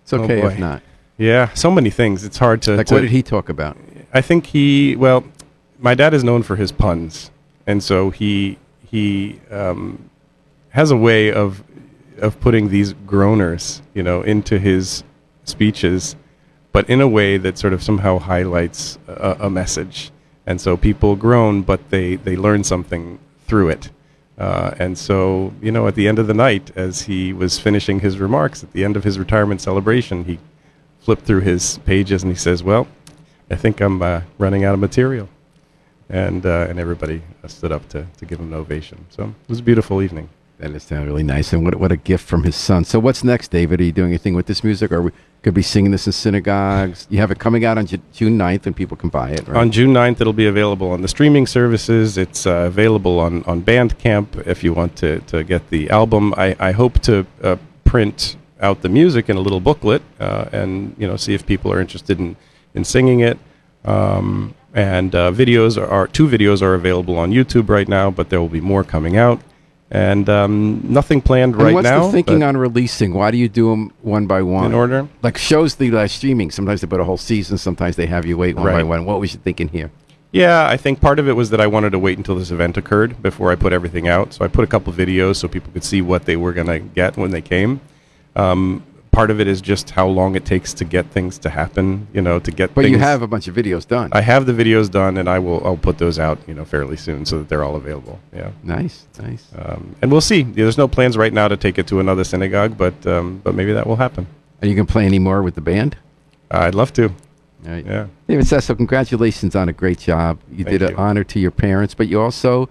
It's 0.03 0.13
Oh, 0.13 0.23
okay 0.23 0.41
if 0.45 0.59
not. 0.59 0.81
Yeah, 1.17 1.53
so 1.53 1.71
many 1.71 1.89
things. 1.89 2.23
It's 2.25 2.37
hard 2.37 2.61
to 2.63 2.75
Like, 2.75 2.87
to- 2.87 2.95
what 2.95 3.01
did 3.01 3.11
he 3.11 3.23
talk 3.23 3.49
about? 3.49 3.77
I 4.13 4.21
think 4.21 4.47
he 4.47 4.95
well, 4.95 5.23
my 5.79 5.93
dad 5.95 6.13
is 6.13 6.23
known 6.23 6.41
for 6.43 6.55
his 6.55 6.71
puns, 6.71 7.31
and 7.67 7.83
so 7.83 8.09
he 8.09 8.57
he 8.89 9.39
um, 9.51 10.09
has 10.69 10.89
a 10.91 10.97
way 10.97 11.31
of 11.31 11.63
of 12.19 12.39
putting 12.39 12.69
these 12.69 12.93
groaners, 12.93 13.81
you 13.93 14.01
know, 14.01 14.21
into 14.21 14.57
his 14.57 15.03
speeches, 15.43 16.15
but 16.75 16.89
in 16.89 16.99
a 16.99 17.07
way 17.07 17.37
that 17.37 17.57
sort 17.57 17.71
of 17.71 17.81
somehow 17.81 18.19
highlights 18.19 18.99
a, 19.07 19.37
a 19.47 19.49
message, 19.49 20.11
and 20.45 20.59
so 20.59 20.75
people 20.75 21.15
groan, 21.15 21.61
but 21.61 21.79
they 21.89 22.17
they 22.17 22.35
learn 22.35 22.65
something 22.65 23.17
through 23.47 23.69
it. 23.69 23.91
Uh, 24.37 24.75
and 24.77 24.97
so, 24.97 25.53
you 25.61 25.71
know, 25.71 25.87
at 25.87 25.95
the 25.95 26.05
end 26.09 26.19
of 26.19 26.27
the 26.27 26.33
night, 26.33 26.71
as 26.75 27.03
he 27.03 27.31
was 27.31 27.57
finishing 27.57 28.01
his 28.01 28.19
remarks, 28.19 28.61
at 28.61 28.73
the 28.73 28.83
end 28.83 28.97
of 28.97 29.05
his 29.05 29.17
retirement 29.17 29.61
celebration, 29.61 30.25
he 30.25 30.37
flipped 30.99 31.23
through 31.23 31.39
his 31.39 31.77
pages 31.85 32.23
and 32.23 32.31
he 32.33 32.37
says, 32.37 32.61
"Well, 32.61 32.87
I 33.49 33.55
think 33.55 33.79
I'm 33.79 34.01
uh, 34.01 34.21
running 34.37 34.65
out 34.65 34.73
of 34.73 34.81
material. 34.81 35.29
And, 36.09 36.45
uh, 36.45 36.67
and 36.69 36.77
everybody 36.77 37.21
stood 37.47 37.71
up 37.71 37.87
to, 37.89 38.05
to 38.17 38.25
give 38.25 38.39
him 38.39 38.53
an 38.53 38.59
ovation. 38.59 39.05
So 39.09 39.23
it 39.23 39.49
was 39.49 39.59
a 39.59 39.63
beautiful 39.63 40.01
evening. 40.01 40.29
That 40.57 40.71
is 40.71 40.83
sound 40.83 41.05
really 41.05 41.23
nice, 41.23 41.51
and 41.51 41.65
what 41.65 41.75
what 41.75 41.91
a 41.91 41.97
gift 41.97 42.25
from 42.25 42.43
his 42.43 42.55
son. 42.55 42.85
So 42.85 42.97
what's 42.97 43.25
next, 43.25 43.49
David? 43.51 43.81
Are 43.81 43.83
you 43.83 43.91
doing 43.91 44.11
anything 44.11 44.35
with 44.35 44.45
this 44.45 44.63
music? 44.63 44.89
Or 44.91 45.01
we 45.01 45.11
could 45.43 45.53
be 45.53 45.61
singing 45.61 45.91
this 45.91 46.07
in 46.07 46.13
synagogues? 46.13 47.07
You 47.09 47.19
have 47.19 47.29
it 47.29 47.39
coming 47.39 47.65
out 47.65 47.77
on 47.77 47.85
Ju- 47.85 48.01
June 48.13 48.37
9th, 48.37 48.65
and 48.65 48.73
people 48.73 48.95
can 48.95 49.09
buy 49.09 49.31
it. 49.31 49.45
Right? 49.47 49.57
On 49.57 49.69
June 49.69 49.93
9th, 49.93 50.21
it'll 50.21 50.31
be 50.31 50.47
available 50.47 50.91
on 50.91 51.01
the 51.01 51.09
streaming 51.09 51.45
services. 51.45 52.17
It's 52.17 52.47
uh, 52.47 52.51
available 52.67 53.19
on, 53.19 53.43
on 53.43 53.63
Bandcamp 53.63 54.47
if 54.47 54.63
you 54.63 54.71
want 54.73 54.95
to, 54.97 55.19
to 55.21 55.43
get 55.43 55.69
the 55.71 55.89
album. 55.89 56.33
I, 56.37 56.55
I 56.57 56.71
hope 56.71 56.99
to 57.01 57.27
uh, 57.43 57.57
print 57.83 58.37
out 58.61 58.81
the 58.81 58.89
music 58.89 59.29
in 59.29 59.35
a 59.35 59.41
little 59.41 59.59
booklet 59.59 60.01
uh, 60.19 60.45
and 60.53 60.95
you 60.97 61.05
know 61.05 61.17
see 61.17 61.33
if 61.33 61.45
people 61.45 61.71
are 61.71 61.81
interested 61.81 62.17
in, 62.19 62.37
in 62.73 62.85
singing 62.85 63.19
it. 63.19 63.37
Um, 63.83 64.55
and 64.73 65.13
uh, 65.13 65.31
videos 65.31 65.77
are, 65.77 65.87
are 65.87 66.07
two 66.07 66.27
videos 66.27 66.61
are 66.61 66.73
available 66.73 67.17
on 67.17 67.31
YouTube 67.31 67.69
right 67.69 67.87
now, 67.87 68.09
but 68.09 68.29
there 68.29 68.39
will 68.39 68.49
be 68.49 68.61
more 68.61 68.83
coming 68.83 69.17
out. 69.17 69.41
And 69.95 70.27
um, 70.27 70.81
nothing 70.83 71.21
planned 71.21 71.53
And 71.53 71.63
right 71.63 71.73
what's 71.73 71.85
now. 71.85 72.07
the 72.07 72.11
thinking 72.11 72.43
on 72.43 72.57
releasing? 72.57 73.13
Why 73.13 73.31
do 73.31 73.37
you 73.37 73.47
do 73.47 73.69
them 73.69 73.93
one 74.01 74.27
by 74.27 74.41
one? 74.41 74.65
in 74.65 74.73
order? 74.73 75.07
Like 75.21 75.37
shows 75.37 75.75
the 75.75 75.89
live 75.89 76.11
streaming. 76.11 76.51
Sometimes 76.51 76.81
they 76.81 76.87
put 76.87 76.99
a 76.99 77.05
whole 77.05 77.15
season. 77.15 77.57
Sometimes 77.57 77.95
they 77.95 78.05
have 78.07 78.25
you 78.25 78.37
wait 78.37 78.57
one 78.57 78.65
by 78.65 78.83
one. 78.83 79.05
What 79.05 79.21
was 79.21 79.33
you 79.33 79.39
thinking 79.39 79.69
here? 79.69 79.91
Yeah, 80.33 80.67
I 80.67 80.75
think 80.75 80.99
part 80.99 81.17
of 81.17 81.29
it 81.29 81.31
was 81.31 81.49
that 81.51 81.61
I 81.61 81.67
wanted 81.67 81.91
to 81.91 81.99
wait 81.99 82.17
until 82.17 82.35
this 82.35 82.51
event 82.51 82.75
occurred 82.75 83.21
before 83.23 83.53
I 83.53 83.55
put 83.55 83.71
everything 83.71 84.09
out. 84.09 84.33
So 84.33 84.43
I 84.43 84.49
put 84.49 84.65
a 84.65 84.67
couple 84.67 84.91
videos 84.91 85.37
so 85.37 85.47
people 85.47 85.71
could 85.71 85.85
see 85.85 86.01
what 86.01 86.25
they 86.25 86.35
were 86.35 86.51
going 86.51 86.67
to 86.67 86.79
get 86.79 87.15
when 87.15 87.31
they 87.31 87.41
came. 87.41 87.79
Um, 88.35 88.83
part 89.15 89.31
of 89.31 89.39
it 89.39 89.47
is 89.47 89.61
just 89.61 89.89
how 89.91 90.07
long 90.07 90.35
it 90.35 90.45
takes 90.45 90.73
to 90.75 90.83
get 90.85 91.05
things 91.07 91.37
to 91.39 91.49
happen. 91.49 92.07
You 92.13 92.21
know, 92.21 92.39
to 92.39 92.51
get. 92.51 92.75
But 92.75 92.89
you 92.89 92.99
have 92.99 93.21
a 93.21 93.27
bunch 93.27 93.47
of 93.47 93.55
videos 93.55 93.87
done. 93.87 94.09
I 94.11 94.21
have 94.21 94.45
the 94.45 94.53
videos 94.53 94.91
done, 94.91 95.17
and 95.17 95.27
I 95.29 95.39
will. 95.39 95.65
I'll 95.65 95.77
put 95.77 95.97
those 95.97 96.19
out. 96.19 96.37
You 96.47 96.53
know, 96.53 96.65
fairly 96.65 96.97
soon, 96.97 97.25
so 97.25 97.39
that 97.39 97.49
they're 97.49 97.63
all 97.63 97.75
available. 97.75 98.19
Yeah. 98.35 98.51
nice, 98.63 99.07
nice. 99.19 99.47
Um, 99.57 99.95
and 100.01 100.11
we'll 100.11 100.21
see. 100.21 100.43
There's 100.43 100.77
no 100.77 100.87
plans 100.87 101.17
right 101.17 101.33
now 101.33 101.47
to 101.47 101.57
take 101.57 101.77
it 101.79 101.87
to 101.87 101.99
another 101.99 102.23
synagogue, 102.23 102.77
but 102.77 103.07
um, 103.07 103.41
but 103.43 103.55
maybe 103.55 103.73
that 103.73 103.87
will 103.87 103.95
happen. 103.95 104.27
Are 104.61 104.67
you 104.67 104.75
gonna 104.75 104.85
play 104.85 105.05
any 105.05 105.19
more 105.19 105.41
with 105.41 105.55
the 105.55 105.61
band? 105.61 105.97
I'd 106.51 106.75
love 106.75 106.93
to. 106.93 107.11
Right. 107.63 107.85
Yeah. 107.85 108.07
David 108.27 108.45
Sasso, 108.45 108.75
congratulations 108.75 109.55
on 109.55 109.69
a 109.69 109.73
great 109.73 109.97
job. 109.97 110.39
You 110.51 110.63
Thank 110.63 110.79
did 110.79 110.81
an 110.83 110.91
you. 110.91 110.97
honor 110.97 111.23
to 111.23 111.39
your 111.39 111.49
parents, 111.51 111.95
but 111.95 112.07
you 112.07 112.21
also 112.21 112.69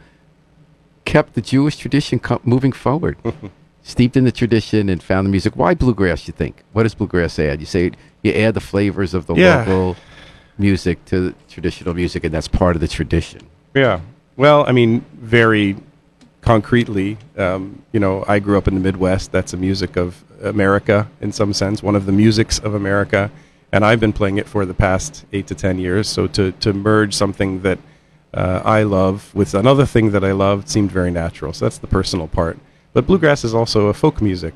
kept 1.04 1.34
the 1.34 1.40
Jewish 1.40 1.76
tradition 1.76 2.18
co- 2.20 2.40
moving 2.44 2.70
forward, 2.72 3.16
steeped 3.86 4.16
in 4.16 4.24
the 4.24 4.32
tradition 4.32 4.88
and 4.88 5.00
found 5.02 5.26
the 5.26 5.30
music. 5.30 5.54
Why 5.56 5.74
bluegrass? 5.74 6.26
You 6.26 6.32
think? 6.32 6.64
What 6.72 6.82
does 6.84 6.94
bluegrass 6.94 7.38
add? 7.38 7.60
You 7.60 7.66
say 7.66 7.92
you 8.22 8.32
add 8.32 8.54
the 8.54 8.60
flavors 8.60 9.14
of 9.14 9.26
the 9.26 9.34
Yeah. 9.34 9.58
local 9.58 9.96
music 10.58 11.04
to 11.06 11.20
the 11.28 11.34
traditional 11.48 11.94
music, 11.94 12.24
and 12.24 12.32
that's 12.34 12.48
part 12.48 12.74
of 12.76 12.80
the 12.80 12.88
tradition. 12.88 13.42
Yeah. 13.74 14.00
Well, 14.36 14.64
I 14.66 14.72
mean, 14.72 15.04
very 15.20 15.76
concretely, 16.40 17.18
um, 17.38 17.82
you 17.92 18.00
know, 18.00 18.24
I 18.26 18.38
grew 18.38 18.58
up 18.58 18.66
in 18.68 18.74
the 18.74 18.80
Midwest. 18.80 19.32
That's 19.32 19.52
the 19.52 19.56
music 19.58 19.96
of 19.96 20.24
America 20.42 21.08
in 21.20 21.32
some 21.32 21.52
sense, 21.52 21.82
one 21.82 21.94
of 21.96 22.06
the 22.06 22.12
musics 22.12 22.58
of 22.58 22.74
America. 22.74 23.30
And 23.72 23.84
I've 23.84 24.00
been 24.00 24.12
playing 24.12 24.38
it 24.38 24.46
for 24.46 24.64
the 24.64 24.74
past 24.74 25.24
eight 25.32 25.46
to 25.48 25.54
ten 25.54 25.78
years. 25.78 26.08
So 26.08 26.26
to, 26.28 26.52
to 26.52 26.72
merge 26.72 27.14
something 27.14 27.62
that 27.62 27.78
uh, 28.32 28.60
I 28.64 28.82
love 28.82 29.34
with 29.34 29.54
another 29.54 29.86
thing 29.86 30.10
that 30.12 30.24
I 30.24 30.32
love 30.32 30.68
seemed 30.68 30.90
very 30.92 31.10
natural. 31.10 31.52
So 31.52 31.64
that's 31.64 31.78
the 31.78 31.86
personal 31.86 32.28
part. 32.28 32.58
But 32.94 33.06
bluegrass 33.06 33.44
is 33.44 33.54
also 33.54 33.88
a 33.88 33.92
folk 33.92 34.22
music. 34.22 34.54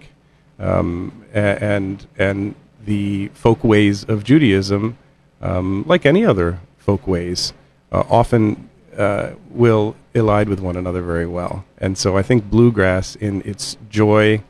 Um, 0.58 1.24
and, 1.34 2.06
and 2.16 2.54
the 2.84 3.28
folk 3.34 3.62
ways 3.62 4.04
of 4.04 4.24
Judaism, 4.24 4.96
um, 5.42 5.84
like 5.86 6.06
any 6.06 6.24
other 6.24 6.60
folk 6.78 7.06
ways, 7.06 7.52
uh, 7.92 8.04
often 8.08 8.70
uh, 8.96 9.32
will 9.50 9.94
elide 10.14 10.48
with 10.48 10.60
one 10.60 10.76
another 10.76 11.02
very 11.02 11.26
well. 11.26 11.64
And 11.78 11.98
so 11.98 12.16
I 12.16 12.22
think 12.22 12.44
bluegrass, 12.44 13.14
in 13.16 13.42
its 13.42 13.76
joy, 13.90 14.42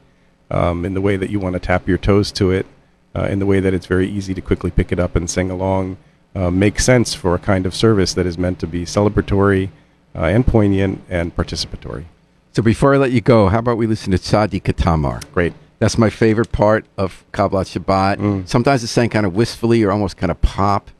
um, 0.50 0.84
in 0.84 0.94
the 0.94 1.00
way 1.00 1.16
that 1.16 1.30
you 1.30 1.40
want 1.40 1.54
to 1.54 1.60
tap 1.60 1.88
your 1.88 1.98
toes 1.98 2.30
to 2.32 2.50
it, 2.50 2.66
uh, 3.14 3.24
in 3.24 3.38
the 3.38 3.46
way 3.46 3.60
that 3.60 3.74
it's 3.74 3.86
very 3.86 4.08
easy 4.08 4.34
to 4.34 4.40
quickly 4.40 4.70
pick 4.70 4.92
it 4.92 4.98
up 4.98 5.16
and 5.16 5.28
sing 5.28 5.50
along, 5.50 5.96
uh, 6.34 6.50
makes 6.50 6.84
sense 6.84 7.14
for 7.14 7.34
a 7.34 7.38
kind 7.38 7.66
of 7.66 7.74
service 7.74 8.14
that 8.14 8.26
is 8.26 8.38
meant 8.38 8.58
to 8.60 8.66
be 8.66 8.84
celebratory 8.84 9.70
uh, 10.14 10.24
and 10.24 10.46
poignant 10.46 11.02
and 11.08 11.34
participatory. 11.34 12.04
So 12.52 12.62
before 12.62 12.94
I 12.94 12.98
let 12.98 13.12
you 13.12 13.20
go, 13.20 13.48
how 13.48 13.58
about 13.60 13.76
we 13.76 13.86
listen 13.86 14.10
to 14.12 14.18
Tzaddik 14.18 14.62
Katamar? 14.62 15.22
Great. 15.32 15.52
That's 15.78 15.96
my 15.96 16.10
favorite 16.10 16.50
part 16.50 16.86
of 16.96 17.24
Kabbalat 17.32 17.66
Shabbat. 17.78 18.16
Mm. 18.16 18.48
Sometimes 18.48 18.82
it's 18.82 18.92
sang 18.92 19.10
kind 19.10 19.24
of 19.26 19.34
wistfully 19.34 19.82
or 19.84 19.92
almost 19.92 20.16
kind 20.16 20.30
of 20.30 20.40
pop. 20.42 20.90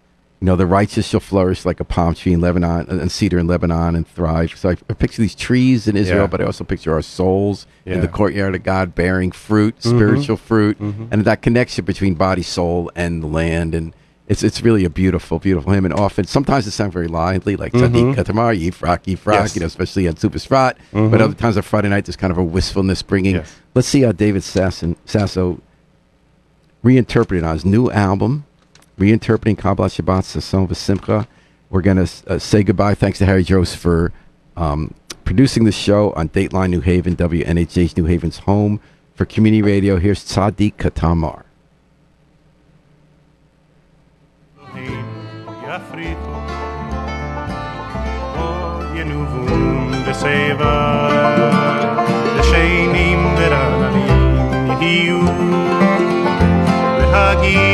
You 0.41 0.47
know, 0.47 0.55
the 0.55 0.67
righteous 0.67 1.09
shall 1.09 1.19
flourish 1.19 1.65
like 1.65 1.81
a 1.81 1.85
palm 1.85 2.15
tree 2.15 2.33
in 2.33 2.41
Lebanon 2.41 2.87
and 2.89 3.11
cedar 3.11 3.41
in 3.41 3.49
Lebanon 3.49 3.97
and 3.97 4.07
thrive. 4.07 4.57
So 4.57 4.69
I, 4.71 4.77
I 4.89 4.95
picture 4.95 5.21
these 5.21 5.35
trees 5.35 5.89
in 5.89 5.97
Israel, 5.97 6.23
Yeah. 6.23 6.27
but 6.29 6.41
I 6.41 6.45
also 6.45 6.63
picture 6.63 6.93
our 6.93 7.03
souls 7.03 7.67
in 7.85 8.01
the 8.03 8.07
courtyard 8.07 8.55
of 8.55 8.63
God 8.63 8.95
bearing 8.95 9.33
fruit, 9.33 9.81
Mhm. 9.81 9.97
spiritual 9.97 10.37
fruit, 10.37 10.79
Mhm. 10.81 11.09
and 11.11 11.25
that 11.25 11.43
connection 11.43 11.85
between 11.85 12.15
body, 12.15 12.43
soul, 12.43 12.89
and 12.95 13.21
the 13.21 13.27
land. 13.27 13.75
And 13.75 13.95
it's 14.29 14.43
it's 14.43 14.63
really 14.63 14.85
a 14.85 14.91
beautiful, 14.91 15.39
beautiful 15.39 15.73
hymn. 15.73 15.85
And 15.85 15.93
often, 15.95 16.25
sometimes 16.27 16.67
it 16.67 16.71
sounds 16.73 16.93
very 16.93 17.09
lively, 17.09 17.57
like 17.57 17.73
Mhm. 17.73 17.81
Tzaddik 17.93 18.15
Katamar, 18.17 18.55
Yifrach, 18.57 19.03
Yifrach, 19.05 19.33
Yes. 19.33 19.55
you 19.57 19.61
know, 19.61 19.67
especially 19.67 20.07
on 20.07 20.17
Super 20.17 20.39
Sprat. 20.39 20.77
But 20.93 20.99
Mhm. 21.13 21.21
other 21.21 21.35
times 21.35 21.57
on 21.57 21.63
Friday 21.63 21.89
night, 21.89 22.05
there's 22.05 22.17
kind 22.17 22.31
of 22.31 22.39
a 22.39 22.45
wistfulness 22.45 23.03
bringing. 23.03 23.37
Yes. 23.37 23.51
Let's 23.75 23.89
see 23.89 24.03
how 24.03 24.13
David 24.13 24.43
Sasson, 24.43 24.97
Sasso 25.07 25.61
reinterpreted 26.83 27.45
on 27.45 27.55
his 27.55 27.65
new 27.65 27.91
album, 27.91 28.45
reinterpreting 28.99 29.57
Kabbalat 29.57 29.95
Shabbat 30.01 30.23
Sasson 30.25 30.69
V'Simcha. 30.69 31.27
We're 31.71 31.83
going 31.83 31.97
to 32.05 32.09
uh, 32.27 32.39
say 32.39 32.63
goodbye. 32.63 32.95
Thanks 32.95 33.19
to 33.19 33.27
Harry 33.27 33.45
Jose 33.45 33.77
for 33.77 34.13
um, 34.57 34.95
producing 35.25 35.65
the 35.65 35.73
show 35.73 36.13
on 36.17 36.29
Dateline 36.31 36.71
New 36.71 36.81
Haven, 36.81 37.15
WNHH 37.17 37.97
New 37.97 38.05
Haven's 38.07 38.39
home 38.39 38.81
for 39.15 39.25
community 39.25 39.63
radio. 39.63 39.99
Here's 39.99 40.25
Tzaddik 40.25 40.75
Katamar. 40.77 41.43
paprika 45.69 45.81
frito 45.93 46.35
Och 48.37 48.97
genovum 48.97 49.91
det 50.07 50.15
sevar 50.15 51.11
Det 52.37 52.43
sheinim 52.43 53.35
veranalim 53.37 54.19
יהיו 54.81 55.21
בהגיע 57.13 57.68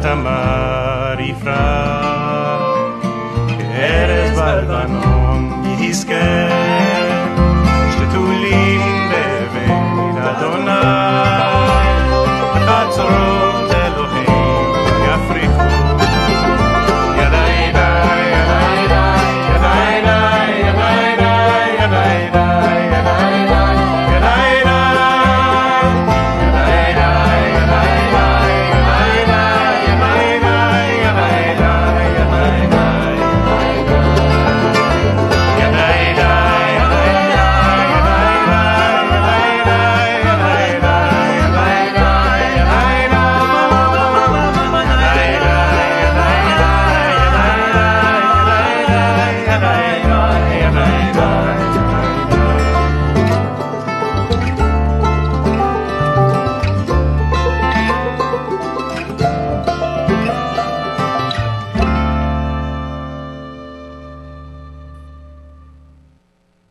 Katamar. 0.00 0.59